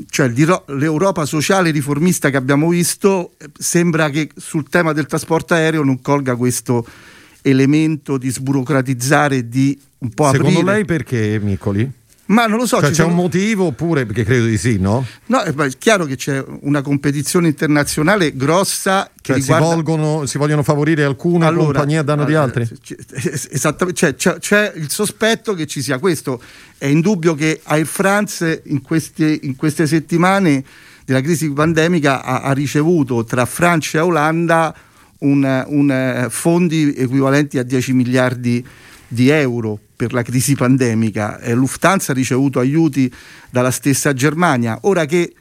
cioè 0.09 0.29
l'Europa 0.29 1.25
sociale 1.25 1.71
riformista 1.71 2.31
che 2.31 2.37
abbiamo 2.37 2.69
visto 2.69 3.35
sembra 3.57 4.11
che 4.11 4.31
sul 4.37 4.69
tema 4.69 4.93
del 4.93 5.07
trasporto 5.07 5.55
aereo 5.55 5.85
non 5.85 6.01
colga 6.01 6.35
questo 6.35 6.87
elemento 7.43 8.19
di 8.19 8.31
sburocratizzare 8.31 9.49
di 9.49 9.79
un 9.99 10.11
po' 10.11 10.31
Secondo 10.31 10.59
aprire. 10.59 10.73
lei 10.73 10.85
perché 10.85 11.39
Micoli? 11.41 11.91
Ma 12.27 12.47
non 12.47 12.59
lo 12.59 12.67
so. 12.67 12.81
Cioè, 12.81 12.89
c'è 12.89 12.95
sono... 12.95 13.09
un 13.09 13.15
motivo 13.15 13.67
oppure 13.67 14.05
perché 14.05 14.25
credo 14.25 14.47
di 14.47 14.59
sì, 14.59 14.79
no? 14.79 15.05
No, 15.27 15.43
è 15.43 15.69
chiaro 15.79 16.05
che 16.07 16.17
c'è 16.17 16.43
una 16.61 16.83
competizione 16.83 17.49
internazionale 17.49 18.35
grossa 18.35 19.11
che 19.15 19.33
cioè, 19.33 19.37
riguarda... 19.37 19.67
si, 19.67 19.73
volgono, 19.75 20.27
si, 20.27 20.39
vogliono 20.39 20.63
favorire 20.63 21.05
alcune 21.05 21.47
allora, 21.47 21.65
compagnie 21.67 21.99
a 21.99 22.03
danno 22.03 22.25
allora, 22.25 22.51
di 22.51 22.61
altre? 22.61 22.77
Esattamente, 23.51 23.99
cioè, 23.99 24.15
c'è, 24.15 24.39
c'è, 24.39 24.73
il 24.75 24.91
sospetto 24.91 25.55
che 25.55 25.67
ci 25.67 25.83
sia 25.83 25.99
questo. 25.99 26.41
È 26.77 26.87
indubbio 26.87 27.35
che 27.35 27.61
Air 27.63 27.87
France 27.87 28.63
in 28.67 28.83
queste, 28.83 29.39
in 29.43 29.55
queste 29.55 29.87
settimane 29.87 30.65
della 31.05 31.21
crisi 31.21 31.49
pandemica 31.53 32.25
ha, 32.25 32.41
ha, 32.41 32.53
ricevuto 32.53 33.25
tra 33.25 33.47
Francia 33.47 33.99
e 33.99 34.01
Olanda 34.01 34.75
un, 35.19 35.65
un, 35.69 35.91
eh, 35.91 36.27
fondi 36.31 36.93
equivalenti 36.97 37.59
a 37.59 37.63
10 37.63 37.93
miliardi 37.93 38.51
di 38.51 38.65
euro 39.29 39.79
per 39.97 40.13
la 40.13 40.23
crisi 40.23 40.55
pandemica. 40.55 41.39
Eh, 41.41 41.55
Lufthansa 41.55 42.13
ha 42.13 42.15
ricevuto 42.15 42.61
aiuti 42.61 43.13
dalla 43.51 43.71
stessa 43.71 44.13
Germania. 44.13 44.79
Ora 44.83 45.05
che 45.05 45.33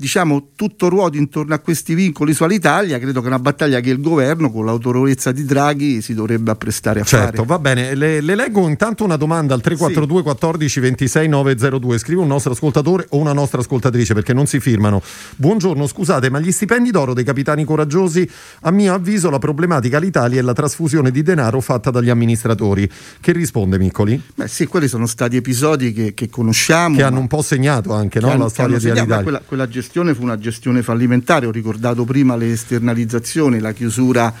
diciamo, 0.00 0.50
tutto 0.54 0.88
ruota 0.88 1.16
intorno 1.16 1.54
a 1.54 1.58
questi 1.58 1.94
vincoli 1.94 2.32
su 2.32 2.44
Alitalia, 2.44 3.00
credo 3.00 3.18
che 3.18 3.26
è 3.26 3.30
una 3.30 3.40
battaglia 3.40 3.80
che 3.80 3.90
il 3.90 4.00
governo, 4.00 4.48
con 4.52 4.64
l'autorevolezza 4.64 5.32
di 5.32 5.44
Draghi, 5.44 6.00
si 6.02 6.14
dovrebbe 6.14 6.52
apprestare 6.52 7.00
a 7.00 7.02
certo, 7.02 7.16
fare. 7.16 7.36
Certo, 7.36 7.44
va 7.44 7.58
bene. 7.58 7.96
Le, 7.96 8.20
le, 8.20 8.36
leggo 8.36 8.68
intanto 8.68 9.02
una 9.02 9.16
domanda 9.16 9.54
al 9.54 9.60
342 9.60 10.22
14 10.22 10.80
26 10.80 11.28
902. 11.28 11.98
Scrive 11.98 12.20
un 12.20 12.28
nostro 12.28 12.52
ascoltatore 12.52 13.06
o 13.10 13.18
una 13.18 13.32
nostra 13.32 13.60
ascoltatrice 13.60 14.14
perché 14.14 14.32
non 14.32 14.46
si 14.46 14.60
firmano. 14.60 15.02
Buongiorno, 15.34 15.84
scusate, 15.84 16.30
ma 16.30 16.38
gli 16.38 16.52
stipendi 16.52 16.92
d'oro 16.92 17.12
dei 17.12 17.24
capitani 17.24 17.64
coraggiosi, 17.64 18.28
a 18.60 18.70
mio 18.70 18.94
avviso, 18.94 19.30
la 19.30 19.38
problematica 19.38 19.96
all'Italia 19.96 20.38
è 20.38 20.42
la 20.42 20.52
trasfusione 20.52 21.10
di 21.10 21.22
denaro 21.22 21.60
fatta 21.60 21.90
dagli 21.90 22.08
amministratori. 22.08 22.88
Che 23.20 23.32
risponde 23.32 23.78
Miccoli? 23.78 24.22
Beh, 24.36 24.46
sì, 24.46 24.66
quelli 24.66 24.86
sono 24.86 25.06
stati 25.06 25.34
episodi 25.34 25.92
che, 25.92 26.14
che 26.14 26.30
conosciamo. 26.30 26.94
Che 26.94 27.02
hanno 27.02 27.18
un 27.18 27.26
po' 27.26 27.42
segnato 27.42 27.92
anche 27.92 28.20
no, 28.20 28.30
hanno, 28.30 28.44
la 28.44 28.48
storia 28.48 28.78
di 28.78 28.90
Alitalia. 28.90 29.22
Quella, 29.22 29.42
quella 29.44 29.66
gestione 29.66 29.86
gestione 29.88 30.14
fu 30.14 30.22
una 30.22 30.38
gestione 30.38 30.82
fallimentare, 30.82 31.46
ho 31.46 31.50
ricordato 31.50 32.04
prima 32.04 32.36
le 32.36 32.52
esternalizzazioni, 32.52 33.58
la 33.58 33.72
chiusura 33.72 34.32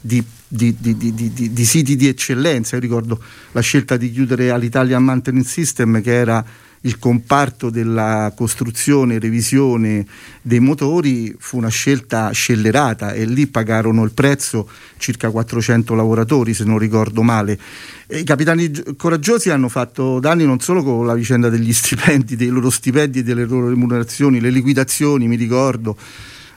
di, 0.00 0.24
di, 0.48 0.74
di, 0.78 1.52
di 1.52 1.64
siti 1.66 1.94
di 1.94 2.08
eccellenza, 2.08 2.76
io 2.76 2.80
ricordo 2.80 3.22
la 3.52 3.60
scelta 3.60 3.98
di 3.98 4.10
chiudere 4.10 4.50
all'Italian 4.50 5.04
Maintenance 5.04 5.50
System 5.50 6.00
che 6.00 6.14
era 6.14 6.42
il 6.84 6.98
comparto 6.98 7.70
della 7.70 8.32
costruzione 8.36 9.14
e 9.14 9.18
revisione 9.18 10.06
dei 10.42 10.60
motori 10.60 11.34
fu 11.38 11.56
una 11.56 11.68
scelta 11.68 12.30
scellerata 12.30 13.12
e 13.12 13.24
lì 13.24 13.46
pagarono 13.46 14.04
il 14.04 14.12
prezzo 14.12 14.68
circa 14.98 15.30
400 15.30 15.94
lavoratori 15.94 16.52
se 16.52 16.64
non 16.64 16.78
ricordo 16.78 17.22
male. 17.22 17.58
E 18.06 18.18
I 18.18 18.24
capitani 18.24 18.70
coraggiosi 18.96 19.48
hanno 19.48 19.70
fatto 19.70 20.20
danni 20.20 20.44
non 20.44 20.60
solo 20.60 20.82
con 20.82 21.06
la 21.06 21.14
vicenda 21.14 21.48
degli 21.48 21.72
stipendi, 21.74 22.36
dei 22.36 22.48
loro 22.48 22.68
stipendi 22.68 23.20
e 23.20 23.22
delle 23.22 23.46
loro 23.46 23.68
remunerazioni, 23.68 24.40
le 24.40 24.50
liquidazioni 24.50 25.26
mi 25.26 25.36
ricordo, 25.36 25.96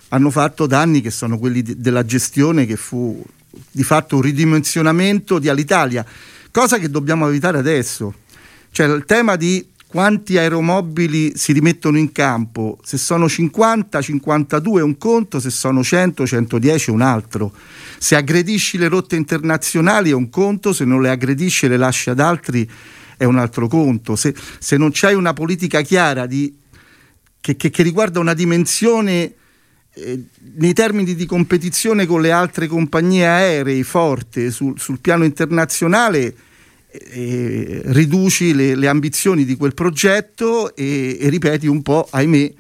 hanno 0.10 0.30
fatto 0.30 0.68
danni 0.68 1.00
che 1.00 1.12
sono 1.12 1.38
quelli 1.38 1.62
de- 1.62 1.76
della 1.78 2.04
gestione 2.04 2.66
che 2.66 2.76
fu 2.76 3.24
di 3.72 3.84
fatto 3.84 4.18
un 4.18 4.22
ridimensionamento 4.22 5.40
di 5.40 5.48
Alitalia, 5.48 6.06
cosa 6.52 6.78
che 6.78 6.90
dobbiamo 6.90 7.30
evitare 7.30 7.58
adesso. 7.58 8.14
Cioè 8.72 8.88
il 8.88 9.06
tema 9.06 9.38
di 9.38 9.66
quanti 9.98 10.38
aeromobili 10.38 11.32
si 11.36 11.54
rimettono 11.54 11.98
in 11.98 12.12
campo, 12.12 12.78
se 12.84 13.00
sono 13.00 13.28
50, 13.28 14.00
52 14.00 14.80
è 14.80 14.84
un 14.84 14.96
conto, 14.96 15.40
se 15.40 15.50
sono 15.50 15.84
100, 15.84 16.24
110 16.24 16.92
è 16.92 16.94
un 16.94 17.02
altro. 17.02 17.52
Se 17.98 18.16
aggredisci 18.16 18.78
le 18.78 18.90
rotte 18.90 19.16
internazionali 19.16 20.12
è 20.12 20.14
un 20.14 20.30
conto, 20.30 20.72
se 20.72 20.86
non 20.86 21.02
le 21.02 21.10
aggredisci 21.10 21.66
e 21.66 21.70
le 21.70 21.78
lasci 21.78 22.12
ad 22.12 22.20
altri 22.20 22.70
è 23.18 23.24
un 23.24 23.40
altro 23.40 23.68
conto. 23.68 24.16
Se, 24.16 24.36
se 24.60 24.78
non 24.78 24.92
c'hai 24.94 25.16
una 25.16 25.34
politica 25.34 25.82
chiara 25.82 26.28
di, 26.28 26.56
che, 27.42 27.56
che, 27.56 27.72
che, 27.72 27.82
riguarda 27.82 28.20
una 28.20 28.36
dimensione 28.36 29.34
eh, 29.94 30.24
nei 30.58 30.74
termini 30.74 31.16
di 31.16 31.26
competizione 31.26 32.06
con 32.06 32.22
le 32.22 32.30
altre 32.30 32.68
compagnie 32.68 33.26
aeree 33.26 33.82
forte 33.82 34.52
sul, 34.52 34.80
sul 34.80 35.00
piano 35.00 35.24
internazionale, 35.24 36.36
riduci 37.92 38.54
le, 38.54 38.76
le, 38.76 38.88
ambizioni 38.88 39.46
di 39.46 39.56
quel 39.56 39.74
progetto 39.74 40.76
e, 40.76 41.18
e, 41.20 41.30
ripeti 41.30 41.68
un 41.68 41.82
po', 41.82 42.08
ahimè, 42.10 42.54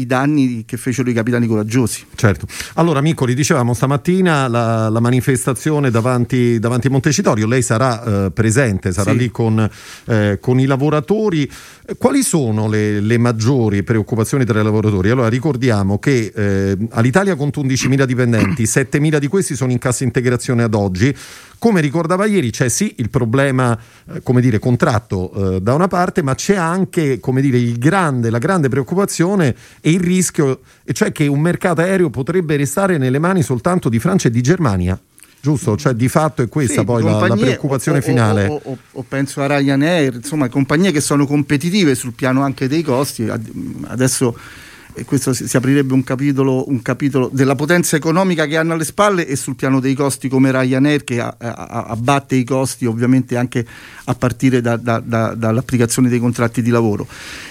i 0.00 0.06
danni 0.06 0.64
che 0.64 0.76
fecero 0.76 1.08
i 1.10 1.12
capitani 1.12 1.46
coraggiosi. 1.46 2.04
Certo. 2.14 2.46
Allora, 2.74 3.00
Miccoli, 3.00 3.34
dicevamo 3.34 3.74
stamattina 3.74 4.48
la, 4.48 4.88
la 4.88 5.00
manifestazione 5.00 5.90
davanti, 5.90 6.58
davanti, 6.58 6.86
a 6.86 6.90
Montecitorio, 6.90 7.46
lei 7.46 7.62
sarà 7.62 8.26
eh, 8.26 8.30
presente, 8.30 8.92
sarà 8.92 9.12
sì. 9.12 9.18
lì 9.18 9.30
con, 9.30 9.68
eh, 10.06 10.38
con, 10.40 10.60
i 10.60 10.66
lavoratori. 10.66 11.50
Quali 11.96 12.22
sono 12.22 12.68
le, 12.68 13.00
le, 13.00 13.18
maggiori 13.18 13.82
preoccupazioni 13.82 14.44
tra 14.44 14.60
i 14.60 14.64
lavoratori? 14.64 15.10
Allora, 15.10 15.28
ricordiamo 15.28 15.98
che 15.98 16.32
eh, 16.34 16.76
all'Italia 16.90 17.34
conta 17.34 17.60
11.000 17.60 18.04
dipendenti, 18.04 18.62
7.000 18.68 19.18
di 19.18 19.26
questi 19.26 19.56
sono 19.56 19.72
in 19.72 19.78
cassa 19.78 20.04
integrazione 20.04 20.62
ad 20.62 20.74
oggi. 20.74 21.14
Come 21.58 21.80
ricordava 21.80 22.24
ieri, 22.26 22.50
c'è 22.50 22.68
sì 22.68 22.94
il 22.98 23.10
problema, 23.10 23.76
eh, 24.12 24.22
come 24.22 24.40
dire, 24.40 24.60
contratto 24.60 25.56
eh, 25.56 25.60
da 25.60 25.74
una 25.74 25.88
parte, 25.88 26.22
ma 26.22 26.36
c'è 26.36 26.54
anche, 26.54 27.18
come 27.18 27.40
dire, 27.40 27.72
grande, 27.72 28.30
la 28.30 28.38
grande 28.38 28.68
preoccupazione 28.68 29.56
e 29.88 29.92
il 29.92 30.00
rischio, 30.00 30.60
cioè 30.92 31.12
che 31.12 31.26
un 31.26 31.40
mercato 31.40 31.80
aereo 31.80 32.10
potrebbe 32.10 32.56
restare 32.56 32.98
nelle 32.98 33.18
mani 33.18 33.42
soltanto 33.42 33.88
di 33.88 33.98
Francia 33.98 34.28
e 34.28 34.30
di 34.30 34.42
Germania. 34.42 35.00
Giusto? 35.40 35.76
Cioè 35.76 35.94
di 35.94 36.08
fatto 36.08 36.42
è 36.42 36.48
questa 36.48 36.80
sì, 36.80 36.84
poi 36.84 37.02
la, 37.02 37.26
la, 37.26 37.36
preoccupazione 37.36 37.98
o, 37.98 38.02
finale. 38.02 38.46
O, 38.48 38.60
o, 38.62 38.78
o, 38.92 39.04
penso 39.08 39.40
a 39.40 39.46
Ryanair, 39.46 40.16
insomma 40.16 40.48
compagnie 40.50 40.90
che 40.90 41.00
sono 41.00 41.26
competitive 41.26 41.94
sul 41.94 42.12
piano 42.12 42.42
anche 42.42 42.68
dei 42.68 42.82
costi. 42.82 43.26
Adesso 43.86 44.36
e 44.98 45.04
questo 45.04 45.32
si, 45.32 45.46
si 45.46 45.56
aprirebbe 45.56 45.92
un 45.92 46.02
capitolo, 46.02 46.68
un 46.68 46.82
capitolo, 46.82 47.30
della 47.32 47.54
potenza 47.54 47.96
economica 47.96 48.46
che 48.46 48.56
hanno 48.56 48.72
alle 48.72 48.84
spalle 48.84 49.26
e 49.26 49.36
sul 49.36 49.54
piano 49.54 49.80
dei 49.80 49.94
costi 49.94 50.28
come 50.28 50.50
Ryanair 50.50 51.04
che 51.04 51.20
a, 51.20 51.34
a, 51.38 51.84
abbatte 51.84 52.34
i 52.34 52.44
costi 52.44 52.84
ovviamente 52.84 53.36
anche 53.36 53.64
a 54.04 54.14
partire 54.14 54.60
da, 54.60 54.76
da, 54.76 55.00
da, 55.00 55.34
dall'applicazione 55.34 56.08
dei 56.08 56.18
contratti 56.18 56.62
di 56.62 56.70
lavoro. 56.70 57.06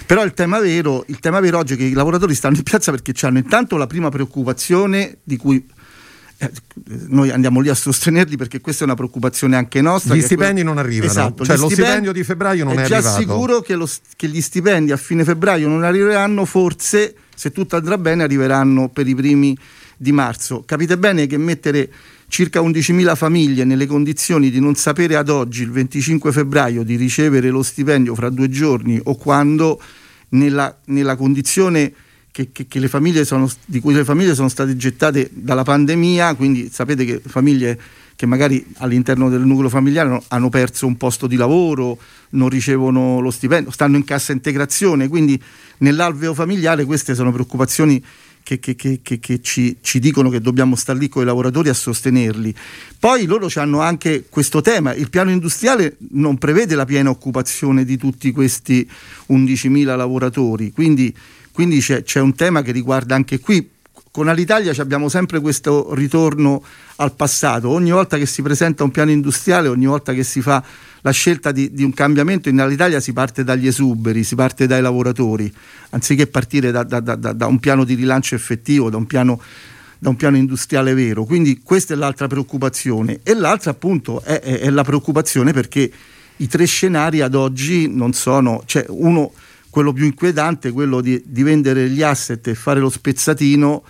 Però 0.06 0.24
il 0.24 0.34
tema, 0.34 0.60
vero, 0.60 1.04
il 1.08 1.20
tema 1.20 1.40
vero 1.40 1.58
oggi 1.58 1.74
è 1.74 1.78
che 1.78 1.84
i 1.84 1.94
lavoratori 1.94 2.36
stanno 2.36 2.58
in 2.58 2.64
piazza 2.64 2.92
perché 2.92 3.14
hanno 3.26 3.38
intanto 3.38 3.78
la 3.78 3.88
prima 3.88 4.10
preoccupazione 4.10 5.18
di 5.24 5.38
cui 5.38 5.66
eh, 6.40 6.52
noi 7.08 7.32
andiamo 7.32 7.62
lì 7.62 7.70
a 7.70 7.74
sostenerli 7.74 8.38
perché 8.38 8.62
questa 8.62 8.84
è 8.84 8.86
una 8.86 8.96
preoccupazione 8.96 9.56
anche 9.56 9.82
nostra. 9.82 10.16
Gli 10.16 10.22
stipendi 10.22 10.62
quello... 10.62 10.70
non 10.74 10.78
arrivano, 10.78 11.12
esatto, 11.12 11.46
cioè 11.46 11.58
lo 11.58 11.70
stipendio 11.70 12.12
di 12.12 12.24
febbraio 12.24 12.64
non 12.64 12.74
è, 12.74 12.82
è 12.82 12.84
arrivato. 12.84 13.08
È 13.08 13.12
già 13.12 13.18
sicuro 13.18 13.62
che, 13.62 13.76
lo, 13.76 13.90
che, 14.16 14.28
gli 14.28 14.42
stipendi 14.42 14.92
a 14.92 14.98
fine 14.98 15.24
febbraio 15.24 15.68
non 15.68 15.84
arriveranno, 15.84 16.46
forse 16.46 17.16
se 17.38 17.52
tutto 17.52 17.76
andrà 17.76 18.00
bene 18.00 18.24
arriveranno 18.24 18.90
per 18.90 19.08
i 19.08 19.14
primi 19.14 19.56
di 19.96 20.12
marzo. 20.12 20.64
Capite 20.66 20.98
bene 20.98 21.28
che 21.28 21.38
mettere 21.38 21.88
circa 22.28 22.62
11.000 22.62 23.16
famiglie 23.16 23.64
nelle 23.64 23.86
condizioni 23.86 24.50
di 24.50 24.60
non 24.60 24.74
sapere 24.74 25.16
ad 25.16 25.30
oggi, 25.30 25.62
il 25.62 25.70
25 25.70 26.32
febbraio, 26.32 26.82
di 26.82 26.96
ricevere 26.96 27.50
lo 27.50 27.62
stipendio 27.62 28.16
fra 28.16 28.30
due 28.30 28.50
giorni 28.50 29.00
o 29.04 29.16
quando 29.16 29.80
nella, 30.30 30.76
nella 30.86 31.16
condizione 31.16 31.94
che, 32.32 32.50
che, 32.52 32.66
che 32.68 33.24
sono, 33.24 33.48
di 33.66 33.80
cui 33.80 33.94
le 33.94 34.04
famiglie 34.04 34.34
sono 34.34 34.50
state 34.50 34.76
gettate 34.76 35.30
dalla 35.32 35.64
pandemia, 35.64 36.34
quindi 36.34 36.70
sapete 36.72 37.06
che 37.06 37.22
famiglie 37.24 37.80
che 38.18 38.26
magari 38.26 38.66
all'interno 38.78 39.30
del 39.30 39.42
nucleo 39.42 39.70
familiare 39.70 40.20
hanno 40.30 40.50
perso 40.50 40.88
un 40.88 40.98
posto 40.98 41.28
di 41.28 41.36
lavoro, 41.36 42.00
non 42.32 42.50
ricevono 42.50 43.20
lo 43.20 43.30
stipendio, 43.30 43.70
stanno 43.70 43.96
in 43.96 44.04
cassa 44.04 44.32
integrazione, 44.32 45.08
quindi 45.08 45.42
nell'alveo 45.78 46.34
familiare 46.34 46.84
queste 46.84 47.14
sono 47.14 47.32
preoccupazioni 47.32 48.04
che, 48.42 48.60
che, 48.60 48.76
che, 48.76 49.20
che 49.20 49.42
ci, 49.42 49.78
ci, 49.82 50.00
dicono 50.00 50.30
che 50.30 50.42
dobbiamo 50.42 50.76
stare 50.76 50.98
lì 50.98 51.10
con 51.10 51.22
i 51.22 51.26
lavoratori 51.26 51.70
a 51.70 51.76
sostenerli. 51.76 52.56
Poi 52.98 53.26
loro 53.26 53.50
hanno 53.54 53.82
anche 53.82 54.26
questo 54.28 54.62
tema, 54.62 54.96
il 54.96 55.12
piano 55.12 55.30
industriale 55.30 55.98
non 56.12 56.40
prevede 56.40 56.74
la 56.74 56.86
piena 56.86 57.12
occupazione 57.12 57.86
di 57.86 57.98
tutti 57.98 58.32
questi 58.32 58.90
11.000 59.30 59.96
lavoratori, 59.96 60.72
quindi, 60.72 61.16
quindi 61.52 61.82
c'è, 61.82 62.02
c'è 62.02 62.20
un 62.20 62.34
tema 62.34 62.64
che 62.64 62.72
riguarda 62.72 63.14
anche 63.14 63.40
qui 63.40 63.76
con 64.18 64.30
Alitalia 64.30 64.74
abbiamo 64.80 65.10
sempre 65.10 65.40
questo 65.40 65.94
ritorno 65.94 66.64
al 66.96 67.14
passato. 67.14 67.70
Ogni 67.70 67.92
volta 67.92 68.18
che 68.18 68.26
si 68.26 68.42
presenta 68.42 68.84
un 68.84 68.90
piano 68.90 69.12
industriale, 69.12 69.68
ogni 69.68 69.86
volta 69.86 70.12
che 70.12 70.24
si 70.24 70.42
fa 70.42 70.64
la 71.02 71.12
scelta 71.12 71.52
di, 71.52 71.72
di 71.72 71.84
un 71.84 71.94
cambiamento, 71.94 72.50
in 72.50 72.60
Alitalia 72.60 73.00
si 73.00 73.14
parte 73.14 73.44
dagli 73.44 73.68
esuberi, 73.68 74.24
si 74.24 74.34
parte 74.34 74.66
dai 74.66 74.82
lavoratori, 74.82 75.54
anziché 75.92 76.26
partire 76.26 76.72
da, 76.72 76.82
da, 76.82 77.00
da, 77.00 77.14
da 77.16 77.46
un 77.46 77.60
piano 77.60 77.84
di 77.84 77.94
rilancio 77.94 78.34
effettivo, 78.34 78.90
da 78.90 78.98
un 78.98 79.06
piano 79.06 79.40
da 80.00 80.10
un 80.10 80.16
piano 80.16 80.38
industriale 80.38 80.96
vero. 80.96 81.24
Quindi 81.24 81.62
questa 81.62 81.94
è 81.94 81.98
l'altra 81.98 82.26
preoccupazione. 82.26 83.20
E 83.22 83.36
l'altra 83.36 83.70
appunto 83.70 84.24
è, 84.24 84.40
è, 84.40 84.62
è, 84.62 84.70
la 84.72 84.84
preoccupazione 84.84 85.54
perché 85.54 85.92
i 86.38 86.48
tre 86.48 86.66
scenari 86.66 87.22
ad 87.22 87.36
oggi 87.36 87.88
non 87.88 88.14
sono, 88.14 88.64
cioè 88.66 88.84
uno, 88.90 89.32
quello 89.70 89.94
più 89.94 90.06
inquietante, 90.06 90.72
quello 90.72 91.02
di, 91.02 91.22
di 91.24 91.44
vendere 91.44 91.88
gli 91.88 92.02
asset 92.02 92.48
e 92.48 92.56
fare 92.56 92.80
lo 92.80 92.90
spezzatino 92.90 93.84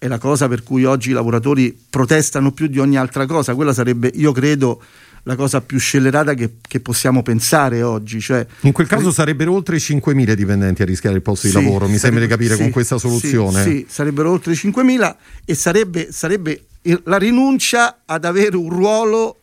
è 0.00 0.08
la 0.08 0.16
cosa 0.16 0.48
per 0.48 0.62
cui 0.62 0.84
oggi 0.84 1.10
i 1.10 1.12
lavoratori 1.12 1.78
protestano 1.90 2.52
più 2.52 2.68
di 2.68 2.78
ogni 2.78 2.96
altra 2.96 3.26
cosa. 3.26 3.54
Quella 3.54 3.74
sarebbe, 3.74 4.10
io 4.14 4.32
credo, 4.32 4.82
la 5.24 5.36
cosa 5.36 5.60
più 5.60 5.78
scellerata 5.78 6.32
che, 6.32 6.52
che 6.66 6.80
possiamo 6.80 7.20
pensare 7.20 7.82
oggi. 7.82 8.18
Cioè, 8.18 8.46
in 8.60 8.72
quel 8.72 8.86
caso 8.86 9.12
sarebbero 9.12 9.52
oltre 9.52 9.76
5.000 9.76 10.32
dipendenti 10.32 10.80
a 10.80 10.86
rischiare 10.86 11.16
il 11.16 11.20
posto 11.20 11.48
sì, 11.48 11.54
di 11.54 11.62
lavoro, 11.62 11.86
mi 11.86 11.98
sembra 11.98 12.22
di 12.22 12.28
capire 12.28 12.54
sì, 12.54 12.62
con 12.62 12.70
questa 12.70 12.96
soluzione. 12.96 13.62
Sì, 13.62 13.70
sì, 13.70 13.86
sarebbero 13.90 14.30
oltre 14.30 14.54
5.000 14.54 15.16
e 15.44 15.54
sarebbe, 15.54 16.10
sarebbe 16.10 16.64
la 17.04 17.18
rinuncia 17.18 18.00
ad 18.06 18.24
avere 18.24 18.56
un 18.56 18.70
ruolo 18.70 19.40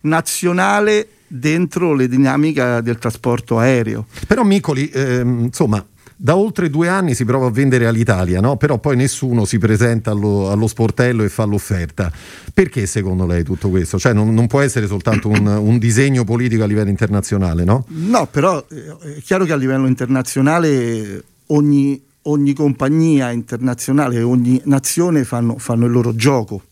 nazionale 0.00 1.08
dentro 1.26 1.94
le 1.94 2.08
dinamiche 2.08 2.80
del 2.82 2.98
trasporto 2.98 3.58
aereo. 3.58 4.04
Però 4.26 4.42
Micoli, 4.42 4.90
ehm, 4.90 5.44
insomma, 5.44 5.82
da 6.24 6.38
oltre 6.38 6.70
due 6.70 6.88
anni 6.88 7.14
si 7.14 7.26
prova 7.26 7.48
a 7.48 7.50
vendere 7.50 7.86
all'Italia, 7.86 8.40
no? 8.40 8.56
però 8.56 8.78
poi 8.78 8.96
nessuno 8.96 9.44
si 9.44 9.58
presenta 9.58 10.12
allo, 10.12 10.48
allo, 10.48 10.66
sportello 10.66 11.22
e 11.22 11.28
fa 11.28 11.44
l'offerta. 11.44 12.10
Perché 12.54 12.86
secondo 12.86 13.26
lei 13.26 13.44
tutto 13.44 13.68
questo? 13.68 13.98
Cioè 13.98 14.14
non, 14.14 14.32
non 14.32 14.46
può 14.46 14.60
essere 14.60 14.86
soltanto 14.86 15.28
un, 15.28 15.46
un, 15.46 15.76
disegno 15.76 16.24
politico 16.24 16.62
a 16.62 16.66
livello 16.66 16.88
internazionale, 16.88 17.64
no? 17.64 17.84
No, 17.88 18.26
però 18.30 18.64
eh, 18.70 19.16
è 19.16 19.20
chiaro 19.20 19.44
che 19.44 19.52
a 19.52 19.56
livello 19.56 19.86
internazionale 19.86 21.22
ogni, 21.48 22.02
ogni 22.22 22.54
compagnia 22.54 23.30
internazionale, 23.30 24.22
ogni 24.22 24.58
nazione 24.64 25.24
fanno, 25.24 25.58
fanno 25.58 25.84
il 25.84 25.92
loro 25.92 26.14
gioco. 26.14 26.62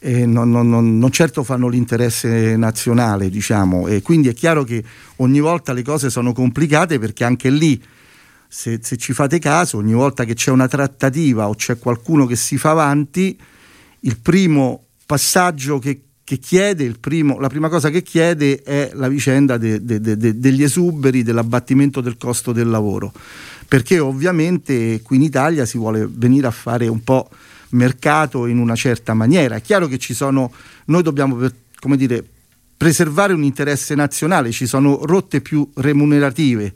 Non, 0.00 0.50
non, 0.50 0.70
non, 0.70 0.98
non, 0.98 1.10
certo 1.10 1.44
fanno 1.44 1.68
l'interesse 1.68 2.56
nazionale, 2.56 3.28
diciamo, 3.28 3.88
e 3.88 4.00
quindi 4.00 4.28
è 4.28 4.32
chiaro 4.32 4.64
che 4.64 4.82
ogni 5.16 5.40
volta 5.40 5.74
le 5.74 5.82
cose 5.82 6.08
sono 6.08 6.32
complicate 6.32 6.98
perché 6.98 7.24
anche 7.24 7.50
lì 7.50 7.78
se, 8.52 8.80
se, 8.82 8.96
ci 8.96 9.12
fate 9.12 9.38
caso, 9.38 9.76
ogni 9.76 9.92
volta 9.92 10.24
che 10.24 10.34
c'è 10.34 10.50
una 10.50 10.66
trattativa 10.66 11.48
o 11.48 11.54
c'è 11.54 11.78
qualcuno 11.78 12.26
che 12.26 12.34
si 12.34 12.58
fa 12.58 12.70
avanti, 12.70 13.38
il 14.00 14.18
primo 14.18 14.86
passaggio 15.06 15.78
che, 15.78 16.00
che 16.24 16.38
chiede, 16.38 16.90
primo, 16.98 17.38
la 17.38 17.46
prima 17.46 17.68
cosa 17.68 17.90
che 17.90 18.02
chiede 18.02 18.60
è 18.62 18.90
la 18.94 19.06
vicenda 19.06 19.56
de, 19.56 19.84
de, 19.84 20.00
de, 20.00 20.36
degli 20.36 20.64
esuberi, 20.64 21.22
dell'abbattimento 21.22 22.00
del 22.00 22.16
costo 22.16 22.50
del 22.50 22.68
lavoro. 22.68 23.12
Perché 23.68 24.00
ovviamente 24.00 25.00
qui 25.00 25.14
in 25.14 25.22
Italia 25.22 25.64
si 25.64 25.78
vuole 25.78 26.08
venire 26.10 26.48
a 26.48 26.50
fare 26.50 26.88
un 26.88 27.04
po' 27.04 27.30
mercato 27.70 28.46
in 28.46 28.58
una 28.58 28.74
certa 28.74 29.14
maniera. 29.14 29.54
È 29.54 29.62
chiaro 29.62 29.86
che 29.86 29.98
ci 29.98 30.12
sono, 30.12 30.52
noi 30.86 31.04
dobbiamo, 31.04 31.38
come 31.78 31.96
dire, 31.96 32.24
preservare 32.76 33.32
un 33.32 33.44
interesse 33.44 33.94
nazionale, 33.94 34.50
ci 34.50 34.66
sono 34.66 34.98
rotte 35.04 35.40
più 35.40 35.70
remunerative 35.74 36.74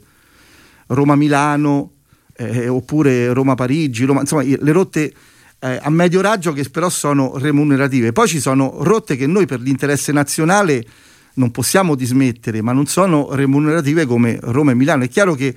Roma-Milano 0.87 1.91
eh, 2.35 2.67
oppure 2.67 3.31
Roma-Parigi, 3.33 4.05
Roma, 4.05 4.21
insomma 4.21 4.43
le 4.43 4.71
rotte 4.71 5.13
eh, 5.59 5.79
a 5.81 5.89
medio 5.89 6.21
raggio 6.21 6.53
che 6.53 6.63
però 6.69 6.89
sono 6.89 7.37
remunerative. 7.37 8.11
Poi 8.11 8.27
ci 8.27 8.39
sono 8.39 8.77
rotte 8.79 9.15
che 9.15 9.27
noi 9.27 9.45
per 9.45 9.61
l'interesse 9.61 10.11
nazionale 10.11 10.85
non 11.35 11.51
possiamo 11.51 11.95
dismettere, 11.95 12.61
ma 12.61 12.71
non 12.71 12.85
sono 12.85 13.33
remunerative 13.33 14.05
come 14.05 14.37
Roma 14.41 14.71
e 14.71 14.75
Milano. 14.75 15.03
È 15.03 15.09
chiaro 15.09 15.33
che 15.33 15.55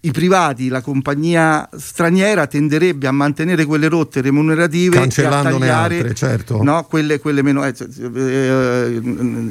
i 0.00 0.12
privati, 0.12 0.68
la 0.68 0.80
compagnia 0.80 1.68
straniera 1.76 2.46
tenderebbe 2.46 3.08
a 3.08 3.12
mantenere 3.12 3.64
quelle 3.64 3.88
rotte 3.88 4.20
remunerative 4.20 4.96
cancellandone 4.96 5.66
e 5.66 5.68
a 5.68 5.72
tagliare, 5.72 5.96
altre, 5.96 6.14
certo. 6.14 6.62
no, 6.62 6.84
quelle, 6.84 7.18
quelle, 7.18 7.42
meno 7.42 7.64
eh, 7.64 7.74
eh, 8.14 9.02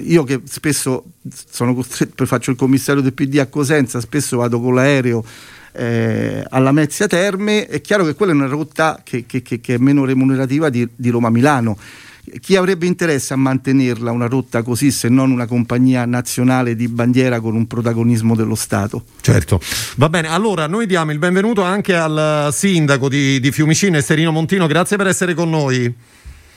io 0.04 0.24
che 0.24 0.42
spesso 0.46 1.04
sono 1.50 1.74
costretto 1.74 2.26
faccio 2.26 2.52
il 2.52 2.58
commissario 2.58 3.02
del 3.02 3.14
PD 3.14 3.40
a 3.40 3.48
Cosenza 3.48 4.00
spesso 4.00 4.38
vado 4.38 4.62
con 4.62 4.74
l'aereo 4.74 5.22
eh, 5.74 6.46
alla 6.50 6.72
Mezzia 6.72 7.08
Terme 7.08 7.68
è 7.68 7.82
chiaro 7.82 8.06
che 8.06 8.16
quella 8.16 8.32
è 8.32 8.36
una 8.36 8.48
rotta 8.48 9.02
che, 9.04 9.26
che, 9.26 9.42
che, 9.42 9.60
che 9.60 9.76
è 9.76 9.78
meno 9.78 10.06
remunerativa 10.06 10.70
di, 10.70 10.88
di 10.96 11.10
Roma-Milano 11.10 11.78
chi 12.40 12.56
avrebbe 12.56 12.86
interesse 12.86 13.34
a 13.34 13.38
mantenerla 13.38 14.12
una 14.12 14.28
rotta 14.28 14.62
così 14.62 14.92
se 14.92 15.10
non 15.10 15.32
una 15.32 15.46
compagnia 15.46 16.06
nazionale 16.06 16.76
di 16.76 16.88
bandiera 16.88 17.40
con 17.40 17.56
un 17.56 17.68
protagonismo 17.68 18.36
dello 18.36 18.56
Stato? 18.56 19.06
Certo, 19.22 19.60
va 19.96 20.10
bene, 20.10 20.28
allora 20.28 20.68
noi 20.68 20.86
diamo 20.86 21.12
il 21.12 21.20
benvenuto 21.20 21.64
anche 21.64 21.96
al 21.96 22.50
sindaco 22.52 23.10
di, 23.10 23.40
di 23.40 23.52
Fiumicino, 23.52 23.98
Esterino 23.98 24.32
Montino, 24.32 24.68
grazie 24.68 24.98
per 24.98 25.08
essere 25.08 25.34
con 25.34 25.50
noi. 25.50 25.94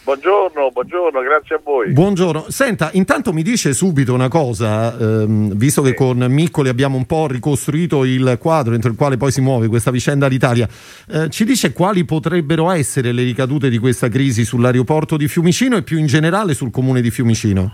Buongiorno, 0.02 0.70
buongiorno, 0.70 1.20
grazie 1.20 1.56
a 1.56 1.60
voi. 1.62 1.92
Buongiorno. 1.92 2.46
Senta, 2.48 2.88
intanto 2.94 3.34
mi 3.34 3.42
dice 3.42 3.74
subito 3.74 4.14
una 4.14 4.28
cosa, 4.28 4.96
ehm, 4.98 5.54
visto 5.54 5.82
che 5.82 5.92
con 5.92 6.16
Miccoli 6.18 6.70
abbiamo 6.70 6.96
un 6.96 7.04
po' 7.04 7.26
ricostruito 7.26 8.04
il 8.04 8.38
quadro 8.40 8.72
entro 8.72 8.90
il 8.90 8.96
quale 8.96 9.18
poi 9.18 9.30
si 9.30 9.42
muove 9.42 9.68
questa 9.68 9.90
vicenda 9.90 10.24
all'Italia, 10.24 10.66
eh, 11.10 11.28
ci 11.28 11.44
dice 11.44 11.74
quali 11.74 12.06
potrebbero 12.06 12.70
essere 12.70 13.12
le 13.12 13.22
ricadute 13.22 13.68
di 13.68 13.76
questa 13.76 14.08
crisi 14.08 14.44
sull'aeroporto 14.44 15.18
di 15.18 15.28
Fiumicino 15.28 15.76
e 15.76 15.82
più 15.82 15.98
in 15.98 16.06
generale 16.06 16.54
sul 16.54 16.70
comune 16.70 17.02
di 17.02 17.10
Fiumicino? 17.10 17.70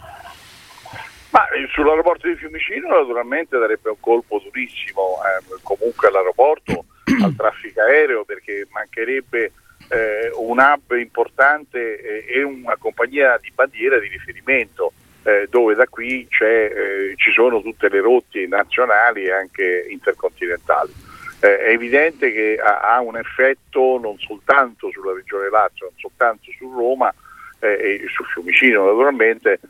Ma 1.30 1.48
eh, 1.50 1.68
sull'aeroporto 1.72 2.26
di 2.26 2.34
Fiumicino 2.34 2.88
naturalmente 2.88 3.56
darebbe 3.56 3.90
un 3.90 4.00
colpo 4.00 4.42
durissimo 4.42 5.18
eh, 5.22 5.60
comunque 5.62 6.08
all'aeroporto, 6.08 6.86
al 7.22 7.34
traffico 7.36 7.80
aereo 7.82 8.24
perché 8.24 8.66
mancherebbe 8.72 9.52
eh, 9.88 10.30
un 10.34 10.58
hub 10.58 10.96
importante 10.96 12.00
eh, 12.00 12.24
e 12.28 12.42
una 12.42 12.76
compagnia 12.76 13.38
di 13.40 13.50
bandiera 13.54 13.98
di 13.98 14.08
riferimento 14.08 14.92
eh, 15.22 15.46
dove 15.50 15.74
da 15.74 15.86
qui 15.86 16.26
eh, 16.40 17.14
ci 17.16 17.32
sono 17.32 17.60
tutte 17.62 17.88
le 17.88 18.00
rotte 18.00 18.46
nazionali 18.46 19.24
e 19.24 19.32
anche 19.32 19.86
intercontinentali. 19.88 20.92
È 21.38 21.68
evidente 21.68 22.32
che 22.32 22.58
ha, 22.58 22.94
ha, 22.94 23.00
un 23.00 23.16
effetto 23.16 23.98
non 24.00 24.18
soltanto 24.18 24.90
sulla 24.90 25.12
regione 25.12 25.50
Lazio, 25.50 25.86
non 25.86 25.98
soltanto 25.98 26.50
su 26.56 26.72
Roma 26.72 27.12
e 27.58 28.04
su 28.08 28.24
Fiumicino 28.24 28.84
naturalmente, 28.84 29.60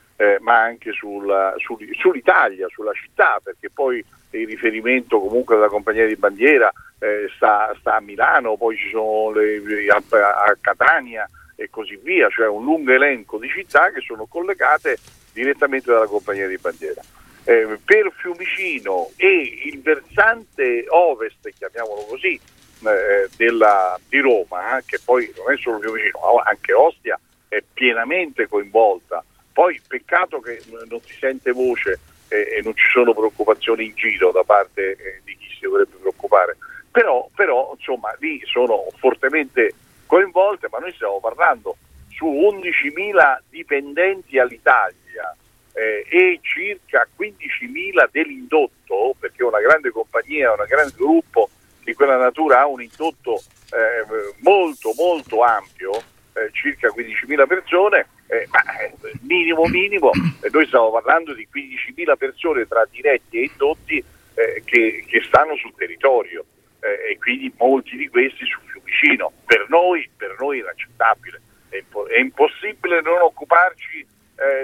ma 0.40 0.62
anche 0.62 0.92
sulla, 0.92 1.54
sul, 1.58 1.78
sull'Italia, 1.92 2.66
sulla 2.70 2.92
città, 2.92 3.38
perché 3.42 3.70
poi 3.70 4.02
il 4.30 4.46
riferimento 4.46 5.20
comunque 5.20 5.54
della 5.56 5.68
compagnia 5.68 6.06
di 6.06 6.16
bandiera 6.16 6.72
eh, 6.98 7.30
sta, 7.34 7.74
sta, 7.78 7.96
a 7.96 8.00
Milano, 8.00 8.56
poi 8.56 8.76
ci 8.76 8.88
sono 8.90 9.30
le, 9.30 9.60
a, 9.88 10.02
a, 10.44 10.56
Catania 10.60 11.28
e 11.54 11.68
così 11.70 11.98
via, 12.02 12.28
cioè 12.28 12.48
un 12.48 12.64
lungo 12.64 12.92
elenco 12.92 13.38
di 13.38 13.48
città 13.48 13.90
che 13.90 14.00
sono 14.00 14.26
collegate 14.26 14.98
direttamente 15.32 15.90
dalla 15.90 16.06
compagnia 16.06 16.46
di 16.46 16.56
bandiera. 16.56 17.02
Eh, 17.44 17.78
per 17.84 18.10
Fiumicino 18.16 19.10
e 19.16 19.60
il 19.66 19.80
versante 19.80 20.84
ovest, 20.88 21.48
chiamiamolo 21.56 22.06
così, 22.08 22.40
eh, 22.84 23.28
della, 23.36 23.98
di 24.08 24.18
Roma, 24.18 24.78
eh, 24.78 24.82
che 24.84 24.98
poi 25.04 25.32
non 25.36 25.52
è 25.52 25.56
solo 25.58 25.78
Fiumicino, 25.78 26.18
ma 26.34 26.42
anche 26.44 26.72
Ostia 26.72 27.18
è 27.48 27.62
pienamente 27.72 28.48
coinvolta. 28.48 29.24
Poi 29.56 29.80
peccato 29.88 30.38
che 30.40 30.60
non 30.68 31.00
si 31.00 31.14
sente 31.18 31.50
voce 31.50 31.98
e 32.28 32.60
non 32.62 32.76
ci 32.76 32.90
sono 32.90 33.14
preoccupazioni 33.14 33.86
in 33.86 33.94
giro 33.94 34.30
da 34.30 34.42
parte 34.42 34.90
eh, 34.90 35.20
di 35.24 35.34
chi 35.34 35.48
si 35.48 35.60
dovrebbe 35.60 35.96
preoccupare. 35.98 36.58
Però, 36.90 37.26
però 37.34 37.74
insomma 37.74 38.14
lì 38.18 38.38
sono 38.44 38.84
fortemente 38.98 39.72
coinvolte, 40.04 40.68
ma 40.70 40.76
noi 40.76 40.92
stiamo 40.92 41.20
parlando 41.20 41.78
su 42.10 42.26
11.000 42.26 43.38
dipendenti 43.48 44.38
all'Italia 44.38 45.34
eh, 45.72 46.04
e 46.06 46.38
circa 46.42 47.08
15.000 47.18 48.08
dell'indotto, 48.10 49.14
perché 49.18 49.42
una 49.42 49.60
grande 49.60 49.88
compagnia, 49.88 50.50
un 50.50 50.66
grande 50.68 50.92
gruppo 50.94 51.48
di 51.82 51.94
quella 51.94 52.18
natura 52.18 52.60
ha 52.60 52.66
un 52.66 52.82
indotto 52.82 53.40
eh, 53.72 54.34
molto 54.42 54.92
molto 54.94 55.42
ampio, 55.42 55.92
eh, 56.36 56.50
circa 56.52 56.88
15.000 56.88 57.46
persone, 57.46 58.08
eh, 58.26 58.46
ma 58.50 58.60
eh, 58.78 58.92
minimo 59.22 59.64
minimo, 59.64 60.10
noi 60.50 60.66
stiamo 60.66 60.90
parlando 60.90 61.32
di 61.32 61.48
15.000 61.50 62.16
persone 62.16 62.66
tra 62.66 62.86
diretti 62.90 63.38
e 63.38 63.50
indotti 63.50 64.04
che, 64.36 65.02
che, 65.06 65.22
stanno 65.22 65.56
sul 65.56 65.72
territorio 65.74 66.44
e 66.80 67.16
quindi 67.18 67.50
molti 67.56 67.96
di 67.96 68.06
questi 68.08 68.44
su 68.44 68.58
Fiumicino. 68.66 69.32
Per 69.46 69.64
noi, 69.70 70.06
per 70.14 70.36
noi 70.38 70.58
è 70.58 70.62
inaccettabile, 70.62 71.40
è, 71.70 71.76
impo- 71.76 72.06
è 72.06 72.18
impossibile 72.18 73.00
non 73.00 73.22
occuparci 73.22 74.06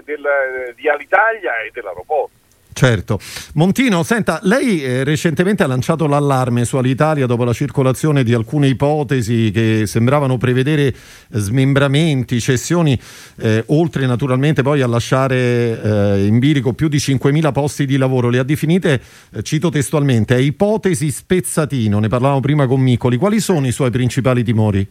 del, 0.04 0.74
di 0.76 0.88
Alitalia 0.90 1.62
e 1.62 1.70
dell'aeroporto. 1.72 2.41
Certo. 2.82 3.20
Montino, 3.54 4.02
senta, 4.02 4.40
lei 4.42 4.82
eh, 4.82 5.04
recentemente 5.04 5.62
ha 5.62 5.68
lanciato 5.68 6.08
l'allarme 6.08 6.64
su 6.64 6.78
Alitalia 6.78 7.26
dopo 7.26 7.44
la 7.44 7.52
circolazione 7.52 8.24
di 8.24 8.34
alcune 8.34 8.66
ipotesi 8.66 9.52
che 9.52 9.86
sembravano 9.86 10.36
prevedere 10.36 10.92
smembramenti, 11.28 12.40
cessioni, 12.40 13.00
eh, 13.40 13.62
oltre 13.68 14.04
naturalmente 14.06 14.62
poi 14.62 14.80
a 14.80 14.88
lasciare 14.88 15.36
eh, 15.36 16.26
in 16.26 16.40
bilico 16.40 16.72
più 16.72 16.88
di 16.88 16.96
5.000 16.96 17.52
posti 17.52 17.86
di 17.86 17.96
lavoro. 17.96 18.30
Le 18.30 18.40
ha 18.40 18.42
definite, 18.42 19.00
eh, 19.32 19.42
cito 19.44 19.68
testualmente, 19.68 20.40
ipotesi 20.40 21.08
spezzatino, 21.08 22.00
ne 22.00 22.08
parlavamo 22.08 22.40
prima 22.40 22.66
con 22.66 22.80
Miccoli. 22.80 23.16
Quali 23.16 23.38
sono 23.38 23.64
i 23.68 23.70
suoi 23.70 23.92
principali 23.92 24.42
timori? 24.42 24.84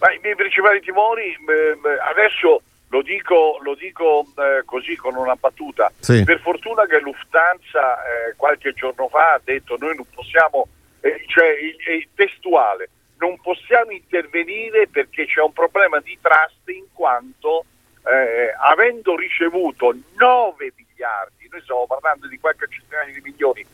Ma 0.00 0.12
I 0.12 0.18
miei 0.20 0.34
principali 0.34 0.80
timori 0.80 1.36
adesso 2.10 2.62
lo 2.94 3.02
dico, 3.02 3.58
lo 3.60 3.74
dico 3.74 4.24
eh, 4.36 4.62
così 4.64 4.94
con 4.94 5.16
una 5.16 5.34
battuta. 5.34 5.90
Sì. 5.98 6.22
Per 6.22 6.38
fortuna 6.38 6.86
che 6.86 7.00
Lufthansa 7.00 8.04
eh, 8.04 8.34
qualche 8.36 8.72
giorno 8.72 9.08
fa 9.08 9.32
ha 9.32 9.40
detto 9.42 9.76
noi 9.80 9.96
non 9.96 10.06
possiamo, 10.14 10.68
eh, 11.00 11.24
cioè 11.26 11.48
il, 11.58 11.76
il 11.96 12.08
testuale, 12.14 12.90
non 13.18 13.40
possiamo 13.40 13.90
intervenire 13.90 14.86
perché 14.86 15.26
c'è 15.26 15.40
un 15.40 15.52
problema 15.52 15.98
di 15.98 16.16
trust 16.20 16.68
in 16.68 16.84
quanto 16.92 17.64
eh, 18.06 18.54
avendo 18.60 19.16
ricevuto 19.16 19.92
9 20.16 20.72
miliardi, 20.76 21.48
noi 21.50 21.62
stiamo 21.62 21.86
parlando 21.86 22.28
di 22.28 22.38
qualche 22.38 22.68
centinaia 22.68 23.12
di 23.12 23.20
milioni, 23.20 23.66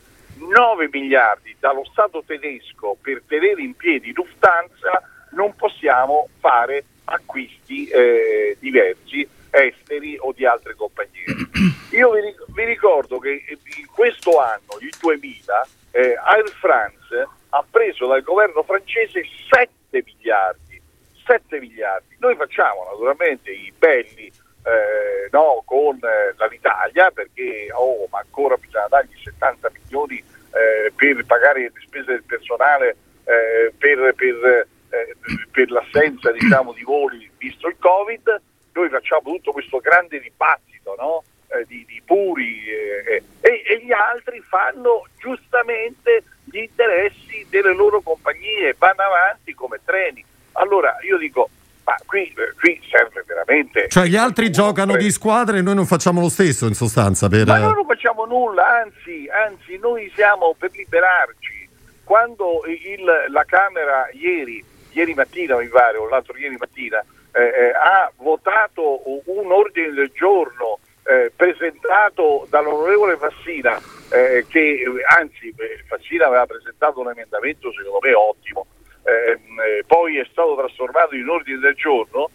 9 0.49 0.89
miliardi 0.91 1.55
dallo 1.59 1.83
Stato 1.91 2.23
tedesco 2.25 2.97
per 2.99 3.21
tenere 3.27 3.61
in 3.61 3.75
piedi 3.75 4.13
Lufthansa, 4.13 5.10
non 5.31 5.55
possiamo 5.55 6.29
fare 6.39 6.83
acquisti 7.05 7.87
eh, 7.87 8.57
diversi 8.59 9.27
esteri 9.49 10.17
o 10.19 10.31
di 10.31 10.45
altre 10.45 10.75
compagnie. 10.75 11.23
Io 11.91 12.11
vi, 12.11 12.21
vi, 12.53 12.63
ricordo 12.63 13.19
che 13.19 13.43
in 13.47 13.85
questo 13.93 14.39
anno, 14.39 14.79
il 14.79 14.93
2000, 14.99 15.67
eh, 15.91 16.15
Air 16.15 16.49
France 16.49 17.27
ha 17.49 17.65
preso 17.69 18.07
dal 18.07 18.21
governo 18.21 18.63
francese 18.63 19.23
7 19.49 20.03
miliardi. 20.05 20.81
7 21.25 21.59
miliardi. 21.59 22.15
Noi 22.19 22.35
facciamo 22.35 22.87
naturalmente 22.91 23.51
i 23.51 23.71
belli 23.77 24.31
eh, 24.63 25.27
no, 25.31 25.61
con 25.65 25.97
eh, 25.97 26.47
l'Italia 26.49 27.09
perché 27.11 27.67
oh, 27.73 28.07
ma 28.09 28.19
ancora 28.19 28.55
bisogna 28.57 28.87
dargli 28.89 29.17
70 29.23 29.71
milioni 29.73 30.17
eh, 30.17 30.91
per 30.95 31.25
pagare 31.25 31.61
le 31.61 31.71
spese 31.83 32.11
del 32.11 32.23
personale 32.23 32.95
eh, 33.23 33.73
per, 33.77 34.13
per 34.15 34.67
eh, 35.01 35.47
per 35.51 35.69
l'assenza 35.71 36.31
diciamo, 36.31 36.73
di 36.73 36.83
voli 36.83 37.29
visto 37.37 37.67
il 37.67 37.75
Covid, 37.79 38.41
noi 38.73 38.89
facciamo 38.89 39.21
tutto 39.23 39.51
questo 39.51 39.79
grande 39.79 40.19
dibattito 40.19 40.95
no? 40.97 41.23
eh, 41.47 41.65
di, 41.67 41.85
di, 41.85 42.01
puri 42.05 42.63
eh, 42.65 43.23
e, 43.41 43.63
e, 43.65 43.81
gli 43.83 43.91
altri 43.91 44.39
fanno 44.41 45.07
giustamente 45.19 46.23
gli 46.45 46.59
interessi 46.59 47.45
delle 47.49 47.73
loro 47.73 48.01
compagnie, 48.01 48.75
vanno 48.77 49.01
avanti 49.01 49.53
come 49.53 49.79
treni. 49.83 50.23
Allora 50.53 50.95
io 51.07 51.17
dico, 51.17 51.49
ma 51.83 51.95
qui, 52.05 52.23
eh, 52.23 52.53
qui 52.59 52.81
serve 52.89 53.23
veramente... 53.25 53.87
Cioè 53.89 54.05
gli 54.07 54.15
altri 54.15 54.51
giocano 54.51 54.95
di 54.95 55.11
squadra 55.11 55.57
e 55.57 55.61
noi 55.61 55.75
non 55.75 55.85
facciamo 55.85 56.21
lo 56.21 56.29
stesso 56.29 56.67
in 56.67 56.73
sostanza. 56.73 57.27
Per... 57.27 57.45
Ma 57.45 57.57
noi 57.57 57.73
non 57.73 57.85
facciamo 57.85 58.25
nulla, 58.25 58.81
anzi, 58.81 59.27
anzi 59.29 59.77
noi 59.77 60.11
siamo 60.15 60.55
per 60.57 60.71
liberarci. 60.73 61.69
Quando 62.03 62.63
il, 62.65 63.03
la 63.29 63.43
Camera 63.45 64.09
ieri 64.11 64.63
ieri 64.93 65.13
mattina 65.13 65.57
mi 65.57 65.67
pare, 65.67 65.97
o 65.97 66.07
l'altro 66.07 66.37
ieri 66.37 66.57
mattina, 66.57 67.03
eh, 67.33 67.41
eh, 67.41 67.71
ha 67.71 68.11
votato 68.17 69.01
un 69.25 69.51
ordine 69.51 69.91
del 69.91 70.11
giorno 70.13 70.79
eh, 71.03 71.31
presentato 71.35 72.45
dall'onorevole 72.49 73.17
Fassina, 73.17 73.79
eh, 74.11 74.45
che 74.47 74.83
anzi 75.17 75.53
eh, 75.57 75.83
Fassina 75.87 76.27
aveva 76.27 76.45
presentato 76.45 76.99
un 76.99 77.09
emendamento 77.09 77.71
secondo 77.71 77.99
me 78.01 78.13
ottimo, 78.13 78.67
eh, 79.03 79.83
poi 79.87 80.17
è 80.17 80.27
stato 80.29 80.55
trasformato 80.55 81.15
in 81.15 81.27
ordine 81.27 81.59
del 81.59 81.75
giorno, 81.75 82.29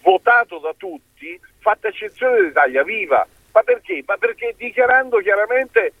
votato 0.00 0.58
da 0.58 0.72
tutti, 0.76 1.38
fatta 1.58 1.88
eccezione 1.88 2.36
dell'Italia 2.36 2.82
Viva. 2.82 3.26
Ma 3.52 3.62
perché? 3.62 4.02
Ma 4.06 4.16
perché 4.16 4.54
dichiarando 4.56 5.18
chiaramente, 5.18 5.92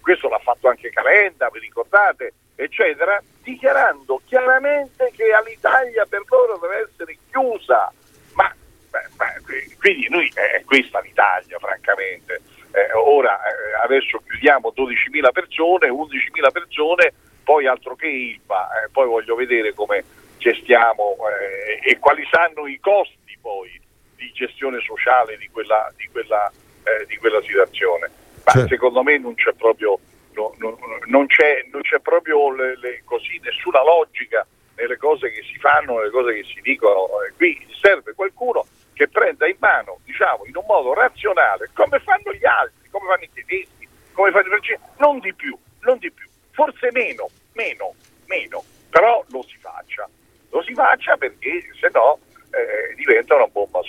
questo 0.00 0.28
l'ha 0.28 0.38
fatto 0.38 0.68
anche 0.68 0.90
Calenda, 0.90 1.48
vi 1.50 1.58
ricordate, 1.58 2.32
eccetera, 2.54 3.20
dichiarando 3.42 4.20
chiaramente 4.24 5.10
che 5.14 5.32
all'Italia 5.32 6.06
per 6.06 6.22
loro 6.28 6.58
deve 6.58 6.88
essere 6.88 7.18
chiusa. 7.28 7.92
Ma, 8.34 8.54
beh, 8.90 9.08
beh, 9.16 9.76
quindi 9.78 10.08
noi 10.08 10.30
eh, 10.34 10.58
è 10.58 10.64
questa 10.64 11.00
l'Italia, 11.00 11.58
francamente. 11.58 12.40
Eh, 12.72 12.92
ora 12.94 13.38
eh, 13.38 13.84
adesso 13.84 14.22
chiudiamo 14.26 14.72
12.000 14.74 15.32
persone, 15.32 15.88
11.000 15.88 16.52
persone, 16.52 17.12
poi 17.42 17.66
altro 17.66 17.96
che 17.96 18.06
ILPA, 18.06 18.84
eh, 18.84 18.88
poi 18.90 19.06
voglio 19.06 19.34
vedere 19.34 19.74
come 19.74 20.04
gestiamo 20.38 21.16
eh, 21.28 21.90
e 21.90 21.98
quali 21.98 22.26
saranno 22.30 22.66
i 22.66 22.78
costi 22.80 23.36
poi 23.40 23.80
di 24.16 24.30
gestione 24.32 24.80
sociale 24.80 25.36
di 25.36 25.48
quella, 25.48 25.92
di 25.96 26.08
quella, 26.08 26.50
eh, 26.84 27.06
di 27.06 27.16
quella 27.16 27.40
situazione. 27.42 28.10
Ma 28.44 28.52
certo. 28.52 28.68
secondo 28.68 29.02
me 29.02 29.18
non 29.18 29.34
c'è 29.34 29.52
proprio 29.52 29.98
no, 30.34 30.54
no, 30.58 30.78
non, 31.06 31.26
c'è, 31.26 31.66
non, 31.70 31.82
c'è, 31.82 32.00
proprio 32.00 32.52
le, 32.52 32.76
le, 32.78 33.02
così, 33.04 33.38
nessuna 33.42 33.82
logica 33.82 34.46
nelle 34.76 34.96
cose 34.96 35.30
che 35.30 35.42
si 35.42 35.58
fanno, 35.58 35.98
nelle 35.98 36.10
cose 36.10 36.34
che 36.34 36.44
si 36.44 36.60
dicono. 36.60 37.06
Eh, 37.22 37.32
qui 37.36 37.66
serve 37.80 38.14
qualcuno 38.14 38.66
che 38.94 39.08
prenda 39.08 39.46
in 39.46 39.56
mano, 39.58 39.98
diciamo, 40.04 40.44
in 40.46 40.56
un 40.56 40.64
modo 40.66 40.94
razionale, 40.94 41.70
come 41.72 41.98
fanno 42.00 42.32
gli 42.32 42.44
altri, 42.44 42.88
come 42.90 43.06
fanno 43.08 43.24
i 43.24 43.30
tedeschi, 43.32 43.88
come 44.12 44.30
fanno 44.30 44.46
i 44.46 44.50
francesi, 44.50 44.80
non 44.98 45.18
di 45.18 45.34
più, 45.34 45.56
non 45.80 45.98
di 45.98 46.10
più, 46.10 46.28
forse 46.50 46.90
meno, 46.92 47.28
meno, 47.54 47.94
meno, 48.26 48.62
però 48.90 49.24
lo 49.28 49.42
si 49.42 49.56
faccia, 49.58 50.08
lo 50.50 50.62
si 50.62 50.74
faccia 50.74 51.16
perché 51.16 51.62
se 51.80 51.88
no 51.92 52.18
eh, 52.50 52.94
diventa 52.94 53.34
una 53.34 53.46
bomba 53.46 53.80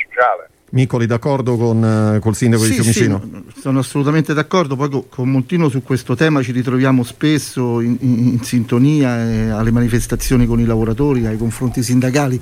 Micoli, 0.73 1.05
d'accordo 1.05 1.55
con, 1.55 2.15
eh, 2.15 2.19
col 2.19 2.35
sindaco 2.35 2.63
sì, 2.63 2.69
di 2.69 2.75
Fiumicino? 2.77 3.21
Sì, 3.53 3.61
sono 3.61 3.77
assolutamente 3.77 4.33
d'accordo, 4.33 4.75
poi 4.75 4.89
con, 4.89 5.07
con 5.07 5.29
Montino 5.29 5.69
su 5.69 5.83
questo 5.83 6.15
tema 6.15 6.41
ci 6.41 6.51
ritroviamo 6.51 7.03
spesso 7.03 7.79
in, 7.79 7.95
in, 7.99 8.27
in 8.29 8.43
sintonia 8.43 9.21
eh, 9.21 9.49
alle 9.49 9.69
manifestazioni 9.69 10.47
con 10.47 10.59
i 10.59 10.65
lavoratori, 10.65 11.27
ai 11.27 11.37
confronti 11.37 11.83
sindacali. 11.83 12.41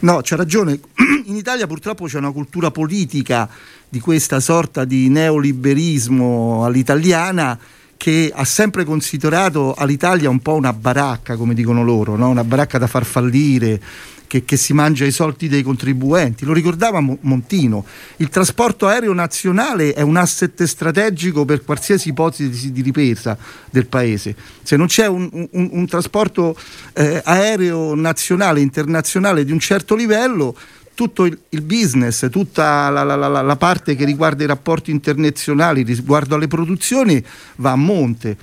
No, 0.00 0.18
c'ha 0.24 0.34
ragione, 0.34 0.80
in 1.26 1.36
Italia 1.36 1.68
purtroppo 1.68 2.06
c'è 2.06 2.18
una 2.18 2.32
cultura 2.32 2.72
politica 2.72 3.48
di 3.88 4.00
questa 4.00 4.40
sorta 4.40 4.84
di 4.84 5.08
neoliberismo 5.08 6.64
all'italiana 6.64 7.56
che 7.96 8.32
ha 8.34 8.44
sempre 8.44 8.84
considerato 8.84 9.74
all'Italia 9.74 10.28
un 10.30 10.40
po' 10.40 10.54
una 10.54 10.72
baracca, 10.72 11.36
come 11.36 11.54
dicono 11.54 11.84
loro, 11.84 12.16
no? 12.16 12.28
una 12.28 12.44
baracca 12.44 12.78
da 12.78 12.88
far 12.88 13.04
fallire 13.04 13.80
che, 14.28 14.44
che, 14.44 14.56
si 14.56 14.72
mangia 14.72 15.04
i 15.04 15.10
soldi 15.10 15.48
dei 15.48 15.64
contribuenti. 15.64 16.44
Lo 16.44 16.52
ricordava 16.52 17.00
Montino, 17.00 17.84
il 18.18 18.28
trasporto 18.28 18.86
aereo 18.86 19.12
nazionale 19.12 19.92
è 19.92 20.02
un 20.02 20.16
asset 20.16 20.62
strategico 20.62 21.44
per 21.44 21.64
qualsiasi 21.64 22.10
ipotesi 22.10 22.70
di 22.70 22.82
ripresa 22.82 23.36
del 23.70 23.86
paese. 23.86 24.36
Se 24.62 24.76
non 24.76 24.86
c'è 24.86 25.06
un, 25.06 25.28
un, 25.32 25.68
un 25.72 25.86
trasporto 25.86 26.56
eh, 26.92 27.20
aereo 27.24 27.96
nazionale, 27.96 28.60
internazionale 28.60 29.44
di 29.44 29.50
un 29.50 29.58
certo 29.58 29.96
livello, 29.96 30.54
tutto 30.98 31.26
il, 31.26 31.38
il 31.50 31.62
business, 31.62 32.28
tutta 32.28 32.90
la, 32.90 33.04
la, 33.04 33.14
la, 33.14 33.40
la, 33.40 33.56
parte 33.56 33.94
che 33.94 34.04
riguarda 34.04 34.42
i 34.42 34.48
rapporti 34.48 34.90
internazionali 34.90 35.84
riguardo 35.84 36.34
alle 36.34 36.48
produzioni 36.48 37.24
va 37.56 37.70
a 37.70 37.76
monte. 37.76 38.36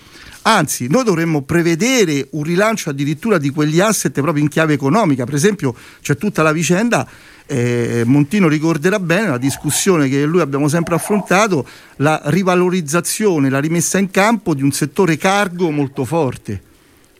Anzi, 0.47 0.87
noi 0.87 1.03
dovremmo 1.03 1.41
prevedere 1.41 2.27
un 2.31 2.43
rilancio 2.43 2.91
addirittura 2.91 3.39
di 3.39 3.49
quegli 3.49 3.79
asset 3.79 4.11
proprio 4.21 4.43
in 4.43 4.49
chiave 4.49 4.73
economica. 4.73 5.25
Per 5.25 5.33
esempio, 5.33 5.75
c'è 6.01 6.17
tutta 6.17 6.43
la 6.43 6.51
vicenda 6.51 7.07
eh, 7.47 8.03
Montino 8.05 8.47
ricorderà 8.47 8.99
bene 8.99 9.27
la 9.27 9.37
discussione 9.37 10.09
che 10.09 10.25
lui 10.25 10.41
abbiamo 10.41 10.67
sempre 10.67 10.95
affrontato, 10.95 11.67
la 11.97 12.21
rivalorizzazione, 12.25 13.49
la 13.49 13.59
rimessa 13.59 13.97
in 13.97 14.09
campo 14.09 14.53
di 14.53 14.63
un 14.63 14.71
settore 14.71 15.17
cargo 15.17 15.69
molto 15.71 16.05
forte, 16.05 16.61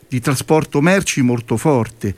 di 0.08 0.20
trasporto 0.20 0.80
merci 0.80 1.22
molto 1.22 1.56
forte. 1.56 2.14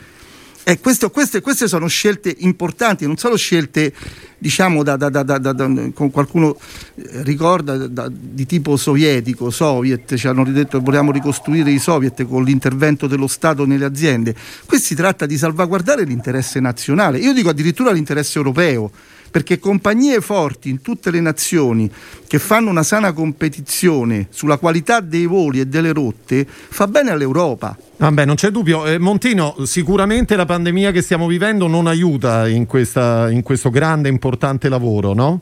E 0.68 0.80
questo, 0.80 1.08
queste, 1.08 1.40
queste, 1.40 1.66
sono 1.66 1.86
scelte 1.86 2.34
importanti, 2.40 3.06
non 3.06 3.16
solo 3.16 3.38
scelte, 3.38 3.90
diciamo, 4.36 4.82
da, 4.82 4.98
da, 4.98 5.08
da, 5.08 5.54
con 5.94 6.10
qualcuno 6.10 6.58
eh, 6.94 7.22
ricorda 7.22 8.06
di 8.10 8.44
tipo 8.44 8.76
sovietico, 8.76 9.48
soviet, 9.48 10.14
ci 10.16 10.28
hanno 10.28 10.44
detto 10.44 10.82
vogliamo 10.82 11.10
ricostruire 11.10 11.70
i 11.70 11.78
soviet 11.78 12.22
con 12.26 12.44
l'intervento 12.44 13.06
dello 13.06 13.28
Stato 13.28 13.64
nelle 13.64 13.86
aziende. 13.86 14.34
Qui 14.66 14.78
si 14.78 14.94
tratta 14.94 15.24
di 15.24 15.38
salvaguardare 15.38 16.04
l'interesse 16.04 16.60
nazionale, 16.60 17.16
io 17.16 17.32
dico 17.32 17.48
addirittura 17.48 17.90
l'interesse 17.90 18.36
europeo 18.36 18.90
perché 19.30 19.58
compagnie 19.58 20.20
forti 20.20 20.68
in 20.70 20.80
tutte 20.80 21.10
le 21.10 21.20
nazioni 21.20 21.90
che 22.26 22.38
fanno 22.38 22.70
una 22.70 22.82
sana 22.82 23.12
competizione 23.12 24.26
sulla 24.30 24.58
qualità 24.58 25.00
dei 25.00 25.26
voli 25.26 25.60
e 25.60 25.66
delle 25.66 25.92
rotte 25.92 26.46
fa 26.46 26.86
bene 26.86 27.10
all'Europa. 27.10 27.76
Vabbè, 27.96 28.24
non 28.24 28.36
c'è 28.36 28.50
dubbio. 28.50 28.86
Eh, 28.86 28.98
Montino, 28.98 29.56
sicuramente 29.64 30.36
la 30.36 30.44
pandemia 30.44 30.92
che 30.92 31.02
stiamo 31.02 31.26
vivendo 31.26 31.66
non 31.66 31.86
aiuta 31.86 32.46
in, 32.46 32.66
questa, 32.66 33.30
in 33.30 33.42
questo 33.42 33.70
grande 33.70 34.08
e 34.08 34.12
importante 34.12 34.68
lavoro, 34.68 35.14
no? 35.14 35.40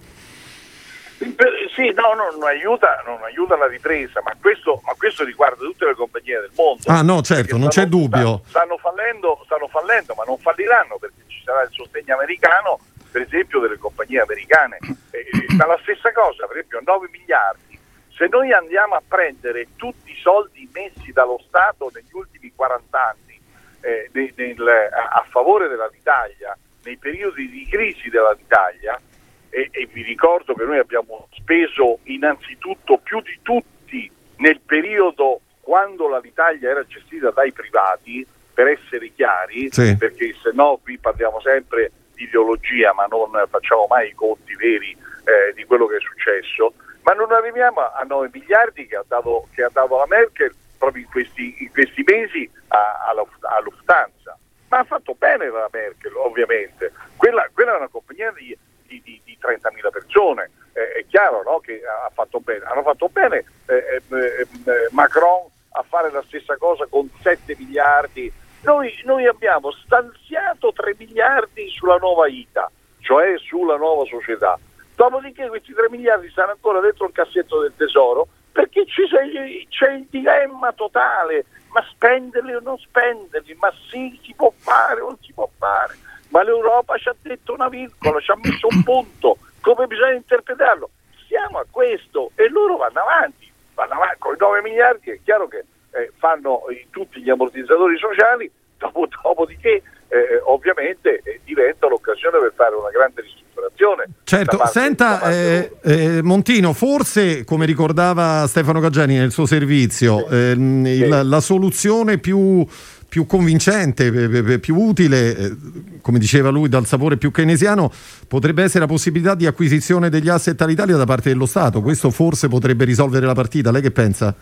Sì, 1.76 1.92
no, 1.92 2.14
no, 2.14 2.30
non, 2.32 2.48
aiuta, 2.48 3.02
non 3.04 3.22
aiuta 3.22 3.56
la 3.56 3.66
ripresa, 3.66 4.22
ma 4.24 4.32
questo, 4.40 4.80
ma 4.84 4.94
questo, 4.96 5.24
riguarda 5.24 5.56
tutte 5.56 5.84
le 5.84 5.94
compagnie 5.94 6.40
del 6.40 6.50
mondo. 6.54 6.82
Ah 6.86 7.02
no, 7.02 7.20
certo, 7.20 7.58
non 7.58 7.68
c'è 7.68 7.86
dubbio. 7.86 8.42
Stanno 8.46 8.78
fallendo, 8.78 9.42
stanno 9.44 9.68
fallendo, 9.68 10.14
ma 10.14 10.24
non 10.24 10.38
falliranno 10.38 10.96
perché 10.98 11.24
ci 11.26 11.42
sarà 11.44 11.62
il 11.62 11.68
sostegno 11.72 12.14
americano 12.14 12.80
per 13.16 13.24
esempio 13.24 13.60
delle 13.60 13.78
compagnie 13.78 14.20
americane. 14.20 14.76
Eh, 15.10 15.24
ma 15.56 15.64
la 15.64 15.78
stessa 15.80 16.12
cosa, 16.12 16.46
per 16.46 16.58
esempio 16.58 16.82
9 16.84 17.08
miliardi, 17.10 17.78
se 18.14 18.26
noi 18.28 18.52
andiamo 18.52 18.94
a 18.94 19.02
prendere 19.06 19.68
tutti 19.76 20.10
i 20.10 20.20
soldi 20.20 20.68
messi 20.74 21.12
dallo 21.12 21.42
Stato 21.48 21.90
negli 21.94 22.12
ultimi 22.12 22.52
40 22.54 23.08
anni 23.08 23.40
eh, 23.80 24.10
nel, 24.12 24.32
nel, 24.36 24.68
a, 24.68 25.20
a, 25.20 25.26
favore 25.30 25.66
dell'Italia, 25.66 26.58
nei 26.84 26.98
periodi 26.98 27.48
di 27.48 27.66
crisi 27.66 28.10
dell'Italia, 28.10 29.00
e, 29.48 29.68
e 29.70 29.88
vi 29.90 30.02
ricordo 30.02 30.52
che 30.52 30.64
noi 30.64 30.78
abbiamo 30.78 31.28
speso 31.32 32.00
innanzitutto 32.02 32.98
più 32.98 33.22
di 33.22 33.38
tutti 33.40 34.10
nel 34.36 34.60
periodo 34.60 35.40
quando 35.62 36.14
l'Italia 36.18 36.68
era 36.68 36.84
gestita 36.84 37.30
dai 37.30 37.50
privati, 37.50 38.26
per 38.52 38.68
essere 38.68 39.10
chiari, 39.14 39.70
sì. 39.70 39.96
perché 39.96 40.34
se 40.42 40.50
no 40.52 40.78
qui 40.82 40.98
parliamo 40.98 41.40
sempre 41.40 41.92
di 42.16 42.24
ideologia, 42.24 42.92
ma 42.92 43.06
non 43.06 43.30
facciamo 43.48 43.86
mai 43.88 44.08
i 44.08 44.14
conti 44.14 44.56
veri 44.56 44.90
eh, 45.24 45.52
di 45.54 45.64
quello 45.64 45.86
che 45.86 45.96
è 45.96 46.00
successo, 46.00 46.72
ma 47.02 47.12
non 47.12 47.30
arriviamo 47.30 47.80
a 47.80 48.02
9 48.02 48.30
miliardi 48.32 48.86
che 48.86 48.96
ha 48.96 49.04
dato, 49.06 49.46
che 49.54 49.62
ha 49.62 49.70
dato 49.72 49.96
la 49.96 50.06
Merkel 50.08 50.52
proprio 50.76 51.04
in 51.04 51.10
questi, 51.10 51.54
in 51.58 51.70
questi 51.70 52.02
mesi 52.04 52.50
a, 52.68 53.06
a, 53.08 53.60
Lufthansa. 53.60 54.36
Ma 54.68 54.78
ha 54.78 54.84
fatto 54.84 55.14
bene 55.14 55.48
la 55.48 55.68
Merkel, 55.70 56.14
ovviamente. 56.16 56.92
Quella, 57.16 57.48
quella 57.52 57.74
è 57.74 57.76
una 57.76 57.88
compagnia 57.88 58.32
di, 58.32 58.56
di, 58.86 59.00
di, 59.04 59.20
di 59.24 59.38
30.000 59.40 59.90
persone, 59.90 60.50
eh, 60.72 60.92
è 60.98 61.06
chiaro 61.06 61.42
no, 61.44 61.60
che 61.60 61.80
ha 61.86 62.10
fatto 62.12 62.40
bene. 62.40 62.64
Hanno 62.64 62.82
fatto 62.82 63.08
bene 63.08 63.44
eh, 63.66 63.74
eh, 63.74 64.02
eh 64.10 64.88
Macron 64.90 65.46
a 65.72 65.84
fare 65.86 66.10
la 66.10 66.22
stessa 66.26 66.56
cosa 66.56 66.86
con 66.86 67.08
7 67.22 67.54
miliardi 67.58 68.32
noi, 68.66 68.92
noi 69.04 69.26
abbiamo 69.26 69.70
stanziato 69.70 70.25
3 70.72 70.94
miliardi 70.98 71.68
sulla 71.70 71.96
nuova 71.96 72.26
ITA, 72.28 72.70
cioè 73.00 73.38
sulla 73.38 73.76
nuova 73.76 74.04
società. 74.04 74.58
Dopodiché 74.94 75.48
questi 75.48 75.72
3 75.72 75.90
miliardi 75.90 76.30
stanno 76.30 76.52
ancora 76.52 76.80
dentro 76.80 77.06
il 77.06 77.12
cassetto 77.12 77.60
del 77.60 77.74
tesoro 77.76 78.28
perché 78.56 78.86
c'è, 78.86 79.92
il 79.92 80.06
dilemma 80.08 80.72
totale, 80.72 81.44
ma 81.72 81.84
spenderli 81.90 82.54
o 82.54 82.60
non 82.60 82.78
spenderli, 82.78 83.54
ma 83.60 83.70
sì, 83.90 84.18
si 84.22 84.32
può 84.34 84.50
fare 84.56 85.02
o 85.02 85.08
non 85.08 85.18
si 85.20 85.34
può 85.34 85.46
fare, 85.58 85.94
ma 86.30 86.42
l'Europa 86.42 86.96
ci 86.96 87.10
ha 87.10 87.14
detto 87.20 87.52
una 87.52 87.68
virgola, 87.68 88.18
ci 88.20 88.30
ha 88.30 88.38
messo 88.42 88.66
un 88.70 88.82
punto, 88.82 89.36
come 89.60 89.86
bisogna 89.86 90.14
interpretarlo? 90.14 90.88
Siamo 91.26 91.58
a 91.58 91.66
questo 91.70 92.30
e 92.34 92.48
loro 92.48 92.78
vanno 92.78 93.00
avanti, 93.00 93.52
vanno 93.74 93.92
avanti 93.92 94.16
con 94.20 94.34
i 94.34 94.38
9 94.38 94.62
miliardi, 94.62 95.10
è 95.10 95.20
chiaro 95.22 95.48
che 95.48 95.64
eh, 95.90 96.12
fanno 96.16 96.62
tutti 96.88 97.20
gli 97.20 97.28
ammortizzatori 97.28 97.98
sociali, 97.98 98.50
dopo, 98.78 99.06
dopodiché 99.22 99.82
eh, 100.08 100.40
ovviamente 100.44 101.20
eh, 101.22 101.40
diventa 101.44 101.88
l'occasione 101.88 102.38
per 102.38 102.52
fare 102.54 102.74
una 102.74 102.90
grande 102.90 103.22
ristrutturazione. 103.22 104.08
Certo, 104.24 104.60
senta 104.66 105.20
eh, 105.30 105.70
eh, 105.82 106.22
Montino, 106.22 106.72
forse 106.72 107.44
come 107.44 107.66
ricordava 107.66 108.46
Stefano 108.46 108.80
Caggiani 108.80 109.16
nel 109.16 109.32
suo 109.32 109.46
servizio, 109.46 110.26
ehm, 110.28 110.86
il, 110.86 111.20
la 111.24 111.40
soluzione 111.40 112.18
più 112.18 112.66
più 113.08 113.24
convincente, 113.24 114.58
più 114.58 114.76
utile, 114.76 115.36
eh, 115.36 115.56
come 116.02 116.18
diceva 116.18 116.50
lui, 116.50 116.68
dal 116.68 116.86
sapore 116.86 117.16
più 117.16 117.30
keynesiano, 117.30 117.90
potrebbe 118.28 118.64
essere 118.64 118.80
la 118.80 118.86
possibilità 118.86 119.34
di 119.34 119.46
acquisizione 119.46 120.10
degli 120.10 120.28
asset 120.28 120.60
all'Italia 120.60 120.96
da 120.96 121.06
parte 121.06 121.30
dello 121.30 121.46
Stato. 121.46 121.80
Questo 121.80 122.10
forse 122.10 122.48
potrebbe 122.48 122.84
risolvere 122.84 123.24
la 123.24 123.32
partita. 123.32 123.70
Lei 123.70 123.80
che 123.80 123.92
pensa? 123.92 124.34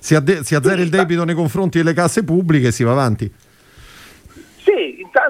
si, 0.00 0.14
adde- 0.14 0.42
si 0.42 0.54
azzera 0.54 0.80
il 0.80 0.88
debito 0.88 1.24
nei 1.24 1.34
confronti 1.34 1.78
delle 1.78 1.92
casse 1.92 2.24
pubbliche 2.24 2.68
e 2.68 2.72
si 2.72 2.82
va 2.82 2.92
avanti. 2.92 3.30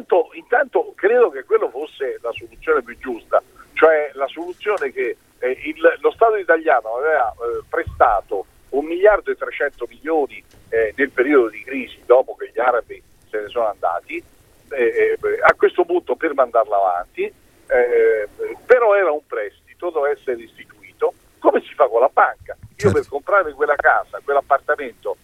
Intanto, 0.01 0.31
intanto 0.33 0.93
credo 0.97 1.29
che 1.29 1.45
quello 1.45 1.69
fosse 1.69 2.19
la 2.23 2.33
soluzione 2.33 2.83
più 2.83 2.97
giusta, 2.99 3.43
cioè 3.75 4.11
la 4.15 4.27
soluzione 4.29 4.91
che 4.93 5.17
eh, 5.39 5.59
il, 5.65 5.99
lo 6.01 6.11
Stato 6.13 6.37
italiano 6.37 6.97
aveva 6.97 7.31
eh, 7.33 7.63
prestato 7.69 8.47
un 8.71 8.87
miliardo 8.87 9.31
e 9.31 9.37
300 9.37 9.87
milioni 9.89 10.43
eh, 10.71 10.95
nel 10.97 11.11
periodo 11.11 11.51
di 11.51 11.63
crisi 11.63 12.01
dopo 12.07 12.35
che 12.35 12.51
gli 12.53 12.61
arabi 12.61 13.03
se 13.29 13.41
ne 13.41 13.49
sono 13.49 13.69
andati, 13.69 14.17
eh, 14.71 14.85
eh, 14.85 15.19
a 15.43 15.53
questo 15.55 15.85
punto 15.85 16.17
per 16.17 16.33
mandarla 16.33 16.77
avanti, 16.77 17.25
eh, 17.25 18.29
però 18.65 18.95
era 18.95 19.13
un 19.13 19.27
prestito, 19.27 19.91
doveva 19.91 20.15
essere 20.15 20.43
istituito, 20.43 21.13
come 21.39 21.61
si 21.61 21.75
fa 21.75 21.89
con 21.89 22.01
la 22.01 22.11
banca. 22.11 22.57
Io 22.59 22.75
certo. 22.77 22.99
per 22.99 23.09
comprare 23.09 23.53
quella 23.53 23.77
casa, 23.77 24.19
quell'appartamento, 24.25 25.17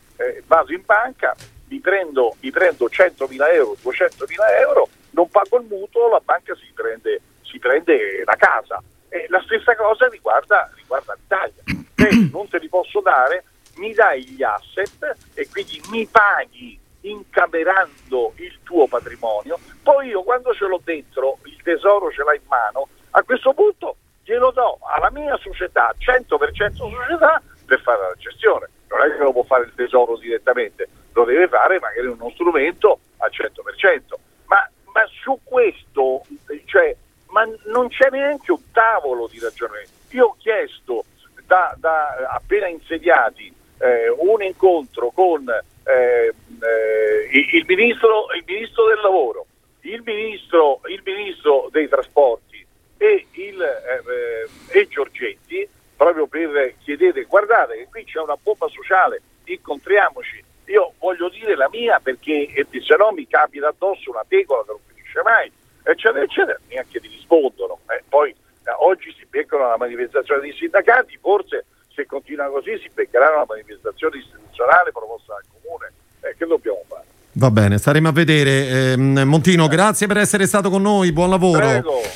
vado 0.47 0.73
in 0.73 0.83
banca, 0.85 1.35
mi 1.68 1.81
prendo, 1.81 2.35
mi 2.40 2.50
prendo 2.50 2.88
100.000 2.88 3.55
euro, 3.55 3.76
200.000 3.83 4.61
euro, 4.61 4.88
non 5.11 5.29
pago 5.29 5.59
il 5.59 5.66
mutuo, 5.66 6.09
la 6.09 6.20
banca 6.24 6.55
si 6.55 6.70
prende, 6.74 7.20
si 7.42 7.59
prende 7.59 8.22
la 8.24 8.37
casa. 8.37 8.83
E 9.09 9.26
la 9.29 9.42
stessa 9.44 9.74
cosa 9.76 10.09
riguarda, 10.09 10.70
riguarda 10.74 11.14
l'Italia. 11.14 11.62
Se 11.96 12.29
non 12.31 12.48
te 12.48 12.59
li 12.59 12.68
posso 12.68 13.00
dare, 13.00 13.44
mi 13.76 13.92
dai 13.92 14.24
gli 14.24 14.42
asset 14.42 15.16
e 15.35 15.48
quindi 15.48 15.81
mi 15.90 16.07
paghi 16.07 16.79
incamerando 17.02 18.33
il 18.37 18.59
tuo 18.62 18.87
patrimonio, 18.87 19.59
poi 19.83 20.09
io 20.09 20.22
quando 20.22 20.52
ce 20.55 20.66
l'ho 20.66 20.81
dentro, 20.83 21.38
il 21.44 21.61
tesoro 21.62 22.11
ce 22.11 22.24
l'ha 22.24 22.35
in 22.35 22.42
mano, 22.48 22.88
a 23.11 23.22
questo 23.22 23.52
punto 23.55 23.96
glielo 24.24 24.50
do 24.50 24.79
alla 24.83 25.11
mia 25.11 25.37
società, 25.38 25.94
100% 25.96 26.72
società, 26.74 27.40
per 27.64 27.81
fare 27.81 28.00
la 28.00 28.14
gestione. 28.18 28.68
Non 28.88 29.00
è 29.02 29.16
che 29.16 29.22
lo 29.22 29.33
può 29.33 29.42
fare 29.44 29.64
il 29.64 29.72
tesoro 29.74 30.16
direttamente, 30.16 30.88
lo 31.16 31.24
deve 31.24 31.48
fare 31.48 31.81
magari 31.81 32.07
uno 32.07 32.31
strumento 32.35 33.00
al 33.16 33.31
100%. 33.33 34.00
Ma, 34.44 34.70
ma 34.92 35.00
su 35.22 35.38
questo, 35.42 36.22
cioè, 36.66 36.94
ma 37.29 37.44
non 37.64 37.88
c'è 37.88 38.11
neanche 38.11 38.52
un 38.52 38.70
tavolo 38.70 39.26
di 39.26 39.40
ragionamento. 39.40 39.90
Io 40.11 40.26
ho 40.26 40.37
chiesto 40.38 41.07
da, 41.46 41.74
da 41.79 42.29
appena 42.29 42.68
insediati 42.68 43.52
eh, 43.79 44.11
un 44.11 44.42
incontro 44.42 45.11
con 45.11 45.48
eh, 45.48 46.35
eh, 46.35 47.29
il, 47.33 47.64
ministro, 47.66 48.26
il, 48.35 48.44
ministro, 48.46 48.87
del 48.88 49.00
lavoro, 49.00 49.46
il 49.81 50.02
ministro, 50.05 50.81
il 50.87 51.00
ministro 51.02 51.68
dei 51.72 51.88
trasporti, 51.88 52.64
e, 52.98 53.26
il, 53.33 53.62
eh, 53.62 54.79
e 54.79 54.88
Giorgetti 54.88 55.66
proprio 55.96 56.26
per 56.26 56.74
chiedere 56.83 57.24
guardate 57.24 57.76
che 57.76 57.88
qui 57.90 58.05
c'è 58.05 58.20
una 58.20 58.37
bomba 58.42 58.68
sociale, 58.68 59.22
incontriamoci. 59.44 60.44
Io 60.66 60.94
voglio 60.98 61.29
dire 61.29 61.57
la 61.57 61.68
mia 61.70 62.00
perché 62.02 62.48
se 62.70 62.96
no 62.96 63.12
mi 63.12 63.26
capita 63.26 63.68
addosso 63.68 64.11
una 64.11 64.24
tegola 64.26 64.62
che 64.62 64.70
non 64.70 64.81
finisce 64.87 65.22
mai, 65.22 65.50
eccetera, 65.83 66.24
eccetera, 66.24 66.59
neanche 66.68 67.00
ti 67.00 67.09
rispondono. 67.09 67.79
Eh, 67.90 68.02
poi 68.09 68.31
eh, 68.31 68.70
oggi 68.81 69.14
si 69.18 69.26
beccano 69.29 69.68
la 69.68 69.76
manifestazione 69.76 70.40
dei 70.40 70.52
sindacati, 70.52 71.16
forse 71.20 71.66
se 71.94 72.05
continua 72.07 72.50
così 72.50 72.79
si 72.83 72.90
beccheranno 72.92 73.38
la 73.38 73.46
manifestazione 73.48 74.18
istituzionale 74.18 74.90
proposta 74.92 75.35
dal 75.35 75.44
comune. 75.52 75.92
Eh, 76.20 76.35
che 76.37 76.46
dobbiamo 76.46 76.83
fare? 76.88 77.05
Va 77.38 77.50
bene, 77.50 77.79
staremo 77.79 78.09
a 78.09 78.12
vedere. 78.12 78.92
Eh, 78.92 78.96
Montino, 78.96 79.68
grazie 79.68 80.07
per 80.07 80.16
essere 80.16 80.46
stato 80.46 80.70
con 80.70 80.83
noi, 80.83 81.12
buon 81.12 81.31
lavoro. 81.31 81.68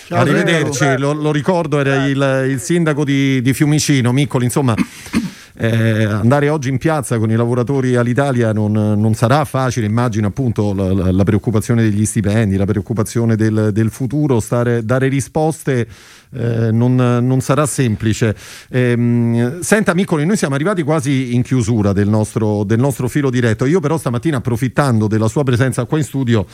Ciao, 0.06 0.18
Arrivederci, 0.18 0.96
lo, 0.96 1.12
lo, 1.12 1.30
ricordo, 1.30 1.78
era 1.78 2.06
il, 2.06 2.50
il, 2.50 2.58
sindaco 2.58 3.04
di, 3.04 3.40
di 3.42 3.52
Fiumicino, 3.52 4.12
Miccoli, 4.12 4.44
insomma. 4.44 4.74
Eh, 5.62 6.04
andare 6.04 6.48
oggi 6.48 6.70
in 6.70 6.78
piazza 6.78 7.18
con 7.18 7.30
i 7.30 7.36
lavoratori 7.36 7.94
all'Italia 7.94 8.50
non, 8.50 8.72
non 8.72 9.12
sarà 9.12 9.44
facile, 9.44 9.84
immagino 9.84 10.28
appunto 10.28 10.72
la, 10.72 11.12
la, 11.12 11.22
preoccupazione 11.22 11.82
degli 11.82 12.06
stipendi, 12.06 12.56
la 12.56 12.64
preoccupazione 12.64 13.36
del, 13.36 13.68
del 13.70 13.90
futuro, 13.90 14.40
stare, 14.40 14.82
dare 14.86 15.08
risposte 15.08 15.86
eh, 16.32 16.72
non, 16.72 16.94
non, 16.94 17.40
sarà 17.42 17.66
semplice. 17.66 18.34
Eh, 18.70 19.58
senta 19.60 19.92
Miccoli, 19.92 20.24
noi 20.24 20.38
siamo 20.38 20.54
arrivati 20.54 20.82
quasi 20.82 21.34
in 21.34 21.42
chiusura 21.42 21.92
del 21.92 22.08
nostro, 22.08 22.64
del 22.64 22.78
nostro 22.78 23.06
filo 23.08 23.28
diretto, 23.28 23.66
io 23.66 23.80
però 23.80 23.98
stamattina 23.98 24.38
approfittando 24.38 25.08
della 25.08 25.28
sua 25.28 25.44
presenza 25.44 25.84
qua 25.84 25.98
in 25.98 26.04
studio 26.04 26.46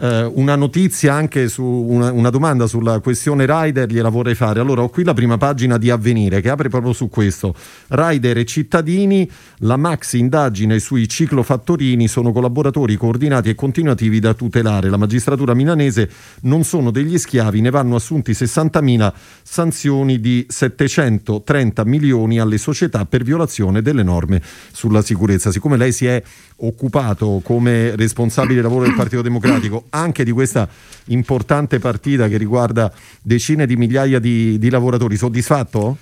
eh, 0.00 0.30
una 0.32 0.54
notizia 0.54 1.14
anche 1.14 1.48
su 1.48 1.64
una, 1.64 2.12
una, 2.12 2.30
domanda 2.30 2.66
sulla 2.66 3.00
questione 3.00 3.46
rider 3.46 3.88
gliela 3.88 4.08
vorrei 4.08 4.34
fare. 4.34 4.60
Allora 4.60 4.82
ho 4.82 4.88
qui 4.88 5.04
la 5.04 5.14
prima 5.14 5.36
pagina 5.36 5.76
di 5.78 5.90
Avvenire 5.90 6.40
che 6.40 6.48
apre 6.50 6.68
proprio 6.68 6.92
su 6.92 7.08
questo. 7.08 7.54
Rider 7.88 8.38
e 8.38 8.44
cittadini, 8.44 9.28
la 9.58 9.76
maxi 9.76 10.18
indagine 10.18 10.78
sui 10.78 11.08
ciclofattorini 11.08 12.06
sono 12.06 12.32
collaboratori 12.32 12.96
coordinati 12.96 13.48
e 13.48 13.54
continuativi 13.54 14.20
da 14.20 14.34
tutelare. 14.34 14.88
La 14.88 14.96
magistratura 14.96 15.54
milanese 15.54 16.08
non 16.42 16.64
sono 16.64 16.90
degli 16.90 17.18
schiavi, 17.18 17.60
ne 17.60 17.70
vanno 17.70 17.96
assunti 17.96 18.32
60.000 18.32 19.12
sanzioni 19.42 20.20
di 20.20 20.46
730 20.48 21.84
milioni 21.84 22.38
alle 22.38 22.58
società 22.58 23.04
per 23.04 23.22
violazione 23.22 23.82
delle 23.82 24.02
norme 24.02 24.40
sulla 24.72 25.02
sicurezza. 25.02 25.50
Siccome 25.50 25.76
lei 25.76 25.92
si 25.92 26.06
è 26.06 26.22
occupato 26.60 27.40
come 27.44 27.94
responsabile 27.94 28.62
lavoro 28.62 28.84
del 28.84 28.94
Partito 28.94 29.22
Democratico 29.22 29.84
anche 29.90 30.24
di 30.24 30.32
questa 30.32 30.68
importante 31.06 31.78
partita 31.78 32.28
che 32.28 32.36
riguarda 32.36 32.92
decine 33.22 33.66
di 33.66 33.76
migliaia 33.76 34.18
di, 34.18 34.58
di 34.58 34.70
lavoratori, 34.70 35.16
soddisfatto? 35.16 35.96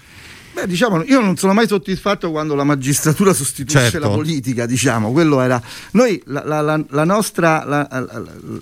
Beh, 0.55 0.67
diciamo, 0.67 1.03
io 1.03 1.21
non 1.21 1.37
sono 1.37 1.53
mai 1.53 1.67
soddisfatto 1.67 2.31
quando 2.31 2.55
la 2.55 2.65
magistratura 2.65 3.35
sostituisce 3.35 3.91
certo. 3.91 4.09
la 4.09 4.15
politica, 4.15 4.65
diciamo, 4.65 5.13
quello 5.13 5.43
era. 5.43 5.61
Noi, 5.91 6.23
la, 6.27 6.63
la, 6.63 6.83
la 6.89 7.05
nostra, 7.05 7.63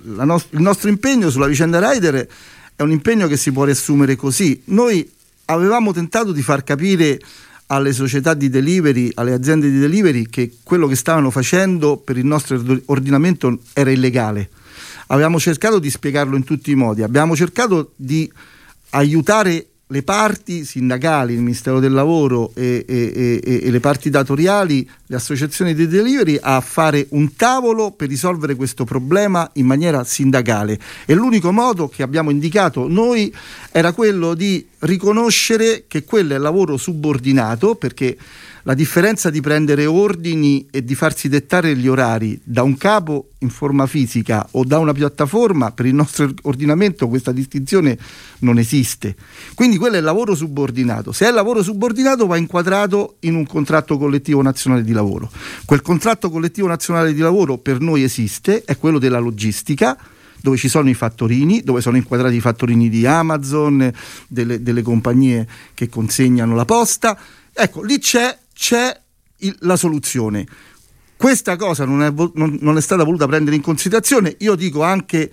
nost- 0.03 0.49
il 0.51 0.61
nostro 0.61 0.89
impegno 0.89 1.31
sulla 1.31 1.47
vicenda 1.47 1.93
Rider 1.93 2.27
è 2.75 2.83
un 2.83 2.91
impegno 2.91 3.29
che 3.29 3.37
si 3.37 3.53
può 3.53 3.63
riassumere 3.63 4.17
così. 4.17 4.61
Noi 4.67 5.09
avevamo 5.45 5.93
tentato 5.93 6.33
di 6.33 6.43
far 6.43 6.65
capire 6.65 7.21
alle 7.67 7.93
società 7.93 8.35
di 8.35 8.49
delivery, 8.49 9.11
alle 9.15 9.33
aziende 9.33 9.71
di 9.71 9.79
delivery, 9.79 10.27
che 10.29 10.57
quello 10.63 10.87
che 10.87 10.97
stavano 10.97 11.31
facendo 11.31 11.97
per 11.97 12.17
il 12.17 12.27
nostro 12.27 12.63
ordinamento 12.87 13.59
era 13.73 13.91
illegale. 13.91 14.51
Avevamo 15.09 15.39
cercato 15.39 15.79
di 15.79 15.91
spiegarlo 15.91 16.37
in 16.37 16.45
tutti 16.45 16.71
i 16.71 16.75
modi, 16.75 17.03
abbiamo 17.03 17.37
cercato 17.37 17.93
di 17.97 18.31
aiutare 18.91 19.67
le 19.89 20.03
parti 20.03 20.65
sindacali, 20.65 21.35
il 21.35 21.41
Ministero 21.41 21.79
del 21.79 21.93
Lavoro 21.93 22.53
e, 22.55 22.85
e, 22.89 23.41
e, 23.45 23.61
e, 23.65 23.71
le 23.71 23.81
parti 23.81 24.09
datoriali, 24.09 24.89
le 25.07 25.17
associazioni 25.17 25.75
di 25.75 25.87
delivery 25.87 26.39
a 26.41 26.61
fare 26.63 27.07
un 27.11 27.37
tavolo 27.37 27.91
per 27.91 28.09
risolvere 28.09 28.55
questo 28.55 28.85
problema 28.85 29.49
in 29.55 29.67
maniera 29.67 30.03
sindacale. 30.03 30.79
E 31.05 31.15
l'unico 31.15 31.53
modo 31.53 31.89
che 31.89 32.03
abbiamo 32.03 32.31
indicato 32.31 32.89
noi 32.89 33.33
era 33.71 33.93
quello 33.93 34.33
di 34.33 34.67
riconoscere 34.81 35.85
che 35.87 36.05
quello 36.05 36.35
è 36.35 36.39
lavoro 36.39 36.79
subordinato 36.79 37.75
perché 37.75 38.17
la 38.65 38.75
differenza 38.75 39.31
di 39.31 39.41
prendere 39.41 39.87
ordini 39.87 40.67
e 40.71 40.85
di 40.85 40.95
farsi 40.95 41.29
dettare 41.29 41.77
gli 41.77 41.87
orari 41.87 42.41
da 42.43 42.63
un 42.63 42.77
capo 42.77 43.31
in 43.39 43.51
forma 43.51 43.87
fisica 43.87 44.47
o 44.53 44.65
da 44.65 44.79
una 44.79 44.93
piattaforma, 44.93 45.73
per 45.73 45.87
il 45.87 45.95
nostro 45.95 46.33
ordinamento 46.43 47.09
questa 47.09 47.33
distinzione 47.33 47.99
non 48.41 48.59
esiste. 48.59 49.17
Quindi 49.55 49.77
quello 49.77 49.97
è 49.97 50.01
lavoro 50.01 50.35
subordinato. 50.35 51.13
Se 51.13 51.27
è 51.27 51.31
lavoro 51.31 51.63
subordinato 51.63 52.27
va 52.27 52.39
inquadrato 52.39 53.17
in 53.21 53.35
un 53.35 53.47
contratto 53.47 53.99
collettivo 53.99 54.41
nazionale 54.41 54.83
di 54.83 54.93
lavoro. 54.93 55.31
Quel 55.67 55.83
contratto 55.83 56.31
collettivo 56.31 56.67
nazionale 56.67 57.13
di 57.13 57.21
lavoro 57.21 57.59
per 57.59 57.81
noi 57.81 58.03
esiste, 58.03 58.65
è 58.65 58.79
quello 58.79 58.99
della 58.99 59.19
logistica 59.19 59.97
dove 60.41 60.57
ci 60.59 60.69
sono 60.69 60.91
i 60.91 60.95
fattorini, 60.95 61.63
dove 61.63 61.81
sono 61.81 61.97
inquadrati 61.97 62.37
i 62.37 62.41
fattorini 62.41 62.91
di 62.91 63.07
Amazon, 63.07 63.91
delle, 64.29 64.63
delle 64.63 64.83
compagnie 64.83 65.47
che 65.73 65.89
consegnano 65.89 66.55
la 66.55 66.67
posta. 66.67 67.19
Ecco, 67.51 67.83
lì 67.83 67.99
c'è 67.99 68.37
c'è 68.55 68.99
il, 69.39 69.55
la 69.61 69.77
soluzione. 69.77 70.47
Questa 71.17 71.57
cosa 71.57 71.85
non 71.85 72.03
è, 72.03 72.13
non, 72.35 72.59
non 72.61 72.77
è 72.77 72.81
stata 72.81 73.05
voluta 73.05 73.27
prendere 73.27 73.57
in 73.57 73.63
considerazione. 73.63 74.35
Io 74.39 74.55
dico 74.55 74.83
anche 74.83 75.31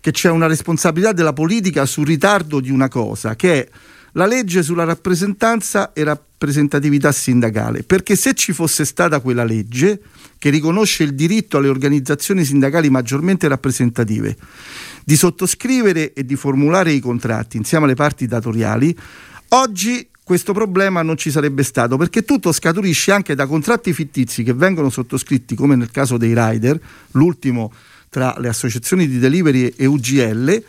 che 0.00 0.10
c'è 0.10 0.30
una 0.30 0.46
responsabilità 0.46 1.12
della 1.12 1.32
politica 1.32 1.86
sul 1.86 2.06
ritardo 2.06 2.60
di 2.60 2.70
una 2.70 2.88
cosa, 2.88 3.34
che 3.34 3.52
è 3.54 3.68
la 4.12 4.26
legge 4.26 4.62
sulla 4.62 4.84
rappresentanza 4.84 5.92
e 5.92 6.04
rappresentatività 6.04 7.12
sindacale, 7.12 7.82
perché 7.82 8.16
se 8.16 8.34
ci 8.34 8.52
fosse 8.52 8.84
stata 8.84 9.20
quella 9.20 9.44
legge 9.44 10.00
che 10.38 10.50
riconosce 10.50 11.02
il 11.02 11.14
diritto 11.14 11.58
alle 11.58 11.68
organizzazioni 11.68 12.44
sindacali 12.44 12.90
maggiormente 12.90 13.48
rappresentative 13.48 14.36
di 15.04 15.16
sottoscrivere 15.16 16.12
e 16.12 16.24
di 16.24 16.36
formulare 16.36 16.92
i 16.92 17.00
contratti 17.00 17.56
insieme 17.56 17.84
alle 17.84 17.94
parti 17.94 18.26
datoriali, 18.26 18.96
oggi 19.48 20.07
questo 20.28 20.52
problema 20.52 21.00
non 21.00 21.16
ci 21.16 21.30
sarebbe 21.30 21.62
stato 21.62 21.96
perché 21.96 22.22
tutto 22.22 22.52
scaturisce 22.52 23.12
anche 23.12 23.34
da 23.34 23.46
contratti 23.46 23.94
fittizi 23.94 24.42
che 24.42 24.52
vengono 24.52 24.90
sottoscritti 24.90 25.54
come 25.54 25.74
nel 25.74 25.90
caso 25.90 26.18
dei 26.18 26.34
rider, 26.36 26.78
l'ultimo 27.12 27.72
tra 28.10 28.34
le 28.36 28.48
associazioni 28.48 29.08
di 29.08 29.18
delivery 29.18 29.72
e 29.74 29.86
UGL, 29.86 30.62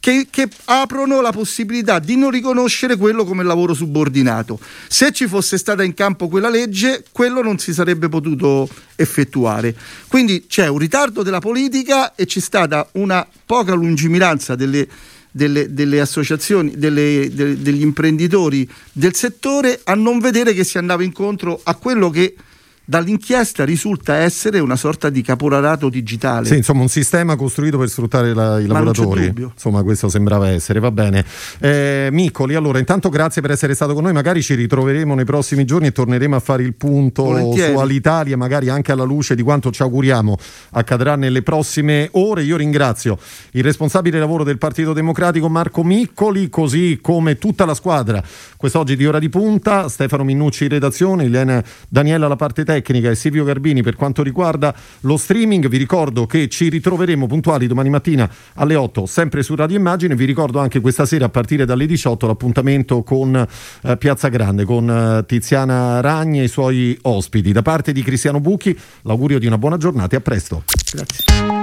che, 0.00 0.26
che, 0.28 0.48
aprono 0.64 1.20
la 1.20 1.30
possibilità 1.30 2.00
di 2.00 2.16
non 2.16 2.30
riconoscere 2.30 2.96
quello 2.96 3.24
come 3.24 3.44
lavoro 3.44 3.72
subordinato. 3.72 4.58
Se 4.88 5.12
ci 5.12 5.28
fosse 5.28 5.58
stata 5.58 5.84
in 5.84 5.94
campo 5.94 6.26
quella 6.26 6.50
legge, 6.50 7.04
quello 7.12 7.40
non 7.40 7.58
si 7.58 7.72
sarebbe 7.72 8.08
potuto 8.08 8.68
effettuare. 8.96 9.76
Quindi 10.08 10.46
c'è 10.48 10.66
un 10.66 10.78
ritardo 10.78 11.22
della 11.22 11.38
politica 11.38 12.16
e 12.16 12.26
c'è 12.26 12.40
stata 12.40 12.88
una 12.94 13.24
poca 13.46 13.74
lungimiranza 13.74 14.56
delle 14.56 14.88
delle, 15.36 15.74
delle 15.74 16.00
associazioni, 16.00 16.76
delle, 16.76 17.28
de, 17.34 17.60
degli 17.60 17.82
imprenditori 17.82 18.70
del 18.92 19.16
settore 19.16 19.80
a 19.82 19.94
non 19.94 20.20
vedere 20.20 20.52
che 20.54 20.62
si 20.62 20.78
andava 20.78 21.02
incontro 21.02 21.58
a 21.64 21.74
quello 21.74 22.08
che 22.08 22.36
dall'inchiesta 22.84 23.64
risulta 23.64 24.16
essere 24.16 24.58
una 24.58 24.76
sorta 24.76 25.08
di 25.08 25.22
caporalato 25.22 25.88
digitale. 25.88 26.46
Sì, 26.46 26.56
insomma, 26.56 26.82
un 26.82 26.88
sistema 26.88 27.34
costruito 27.36 27.78
per 27.78 27.88
sfruttare 27.88 28.34
la, 28.34 28.60
i 28.60 28.66
lavoratori. 28.66 29.32
Insomma, 29.36 29.82
questo 29.82 30.08
sembrava 30.08 30.48
essere, 30.48 30.80
va 30.80 30.90
bene. 30.90 31.24
Eh, 31.60 32.08
Miccoli, 32.12 32.54
allora, 32.54 32.78
intanto 32.78 33.08
grazie 33.08 33.40
per 33.40 33.52
essere 33.52 33.74
stato 33.74 33.94
con 33.94 34.02
noi. 34.02 34.12
Magari 34.12 34.42
ci 34.42 34.54
ritroveremo 34.54 35.14
nei 35.14 35.24
prossimi 35.24 35.64
giorni 35.64 35.86
e 35.86 35.92
torneremo 35.92 36.36
a 36.36 36.40
fare 36.40 36.62
il 36.62 36.74
punto 36.74 37.24
Volentieri. 37.24 37.72
su 37.72 37.78
Alitalia, 37.78 38.36
magari 38.36 38.68
anche 38.68 38.92
alla 38.92 39.04
luce 39.04 39.34
di 39.34 39.42
quanto 39.42 39.70
ci 39.70 39.82
auguriamo 39.82 40.36
accadrà 40.72 41.16
nelle 41.16 41.42
prossime 41.42 42.08
ore. 42.12 42.42
Io 42.42 42.56
ringrazio 42.56 43.18
il 43.52 43.62
responsabile 43.62 44.18
lavoro 44.18 44.44
del 44.44 44.58
Partito 44.58 44.92
Democratico 44.92 45.48
Marco 45.48 45.82
Miccoli, 45.82 46.50
così 46.50 46.98
come 47.00 47.38
tutta 47.38 47.64
la 47.64 47.74
squadra 47.74 48.22
quest'oggi 48.56 48.96
di 48.96 49.06
ora 49.06 49.18
di 49.18 49.28
punta, 49.28 49.88
Stefano 49.88 50.24
Minnucci 50.24 50.64
in 50.64 50.70
redazione, 50.70 51.24
Elena 51.24 51.62
Daniela 51.88 52.28
la 52.28 52.36
parte 52.36 52.64
tecnica 52.64 52.73
tecnica 52.74 53.10
e 53.10 53.14
Silvio 53.14 53.44
Garbini 53.44 53.82
per 53.82 53.94
quanto 53.94 54.22
riguarda 54.22 54.74
lo 55.00 55.16
streaming. 55.16 55.68
Vi 55.68 55.76
ricordo 55.76 56.26
che 56.26 56.48
ci 56.48 56.68
ritroveremo 56.68 57.26
puntuali 57.26 57.66
domani 57.66 57.90
mattina 57.90 58.28
alle 58.54 58.74
8 58.74 59.06
sempre 59.06 59.42
su 59.42 59.54
Radio 59.54 59.76
Immagine. 59.76 60.16
Vi 60.16 60.24
ricordo 60.24 60.58
anche 60.58 60.80
questa 60.80 61.06
sera 61.06 61.26
a 61.26 61.28
partire 61.28 61.64
dalle 61.64 61.86
18 61.86 62.26
l'appuntamento 62.26 63.02
con 63.02 63.34
eh, 63.82 63.96
Piazza 63.96 64.28
Grande 64.28 64.64
con 64.64 64.90
eh, 64.90 65.24
Tiziana 65.26 66.00
Ragni 66.00 66.40
e 66.40 66.44
i 66.44 66.48
suoi 66.48 66.98
ospiti. 67.02 67.52
Da 67.52 67.62
parte 67.62 67.92
di 67.92 68.02
Cristiano 68.02 68.40
Bucchi 68.40 68.76
l'augurio 69.02 69.38
di 69.38 69.46
una 69.46 69.58
buona 69.58 69.76
giornata 69.76 70.14
e 70.14 70.18
a 70.18 70.20
presto. 70.20 70.64
Grazie. 70.92 71.53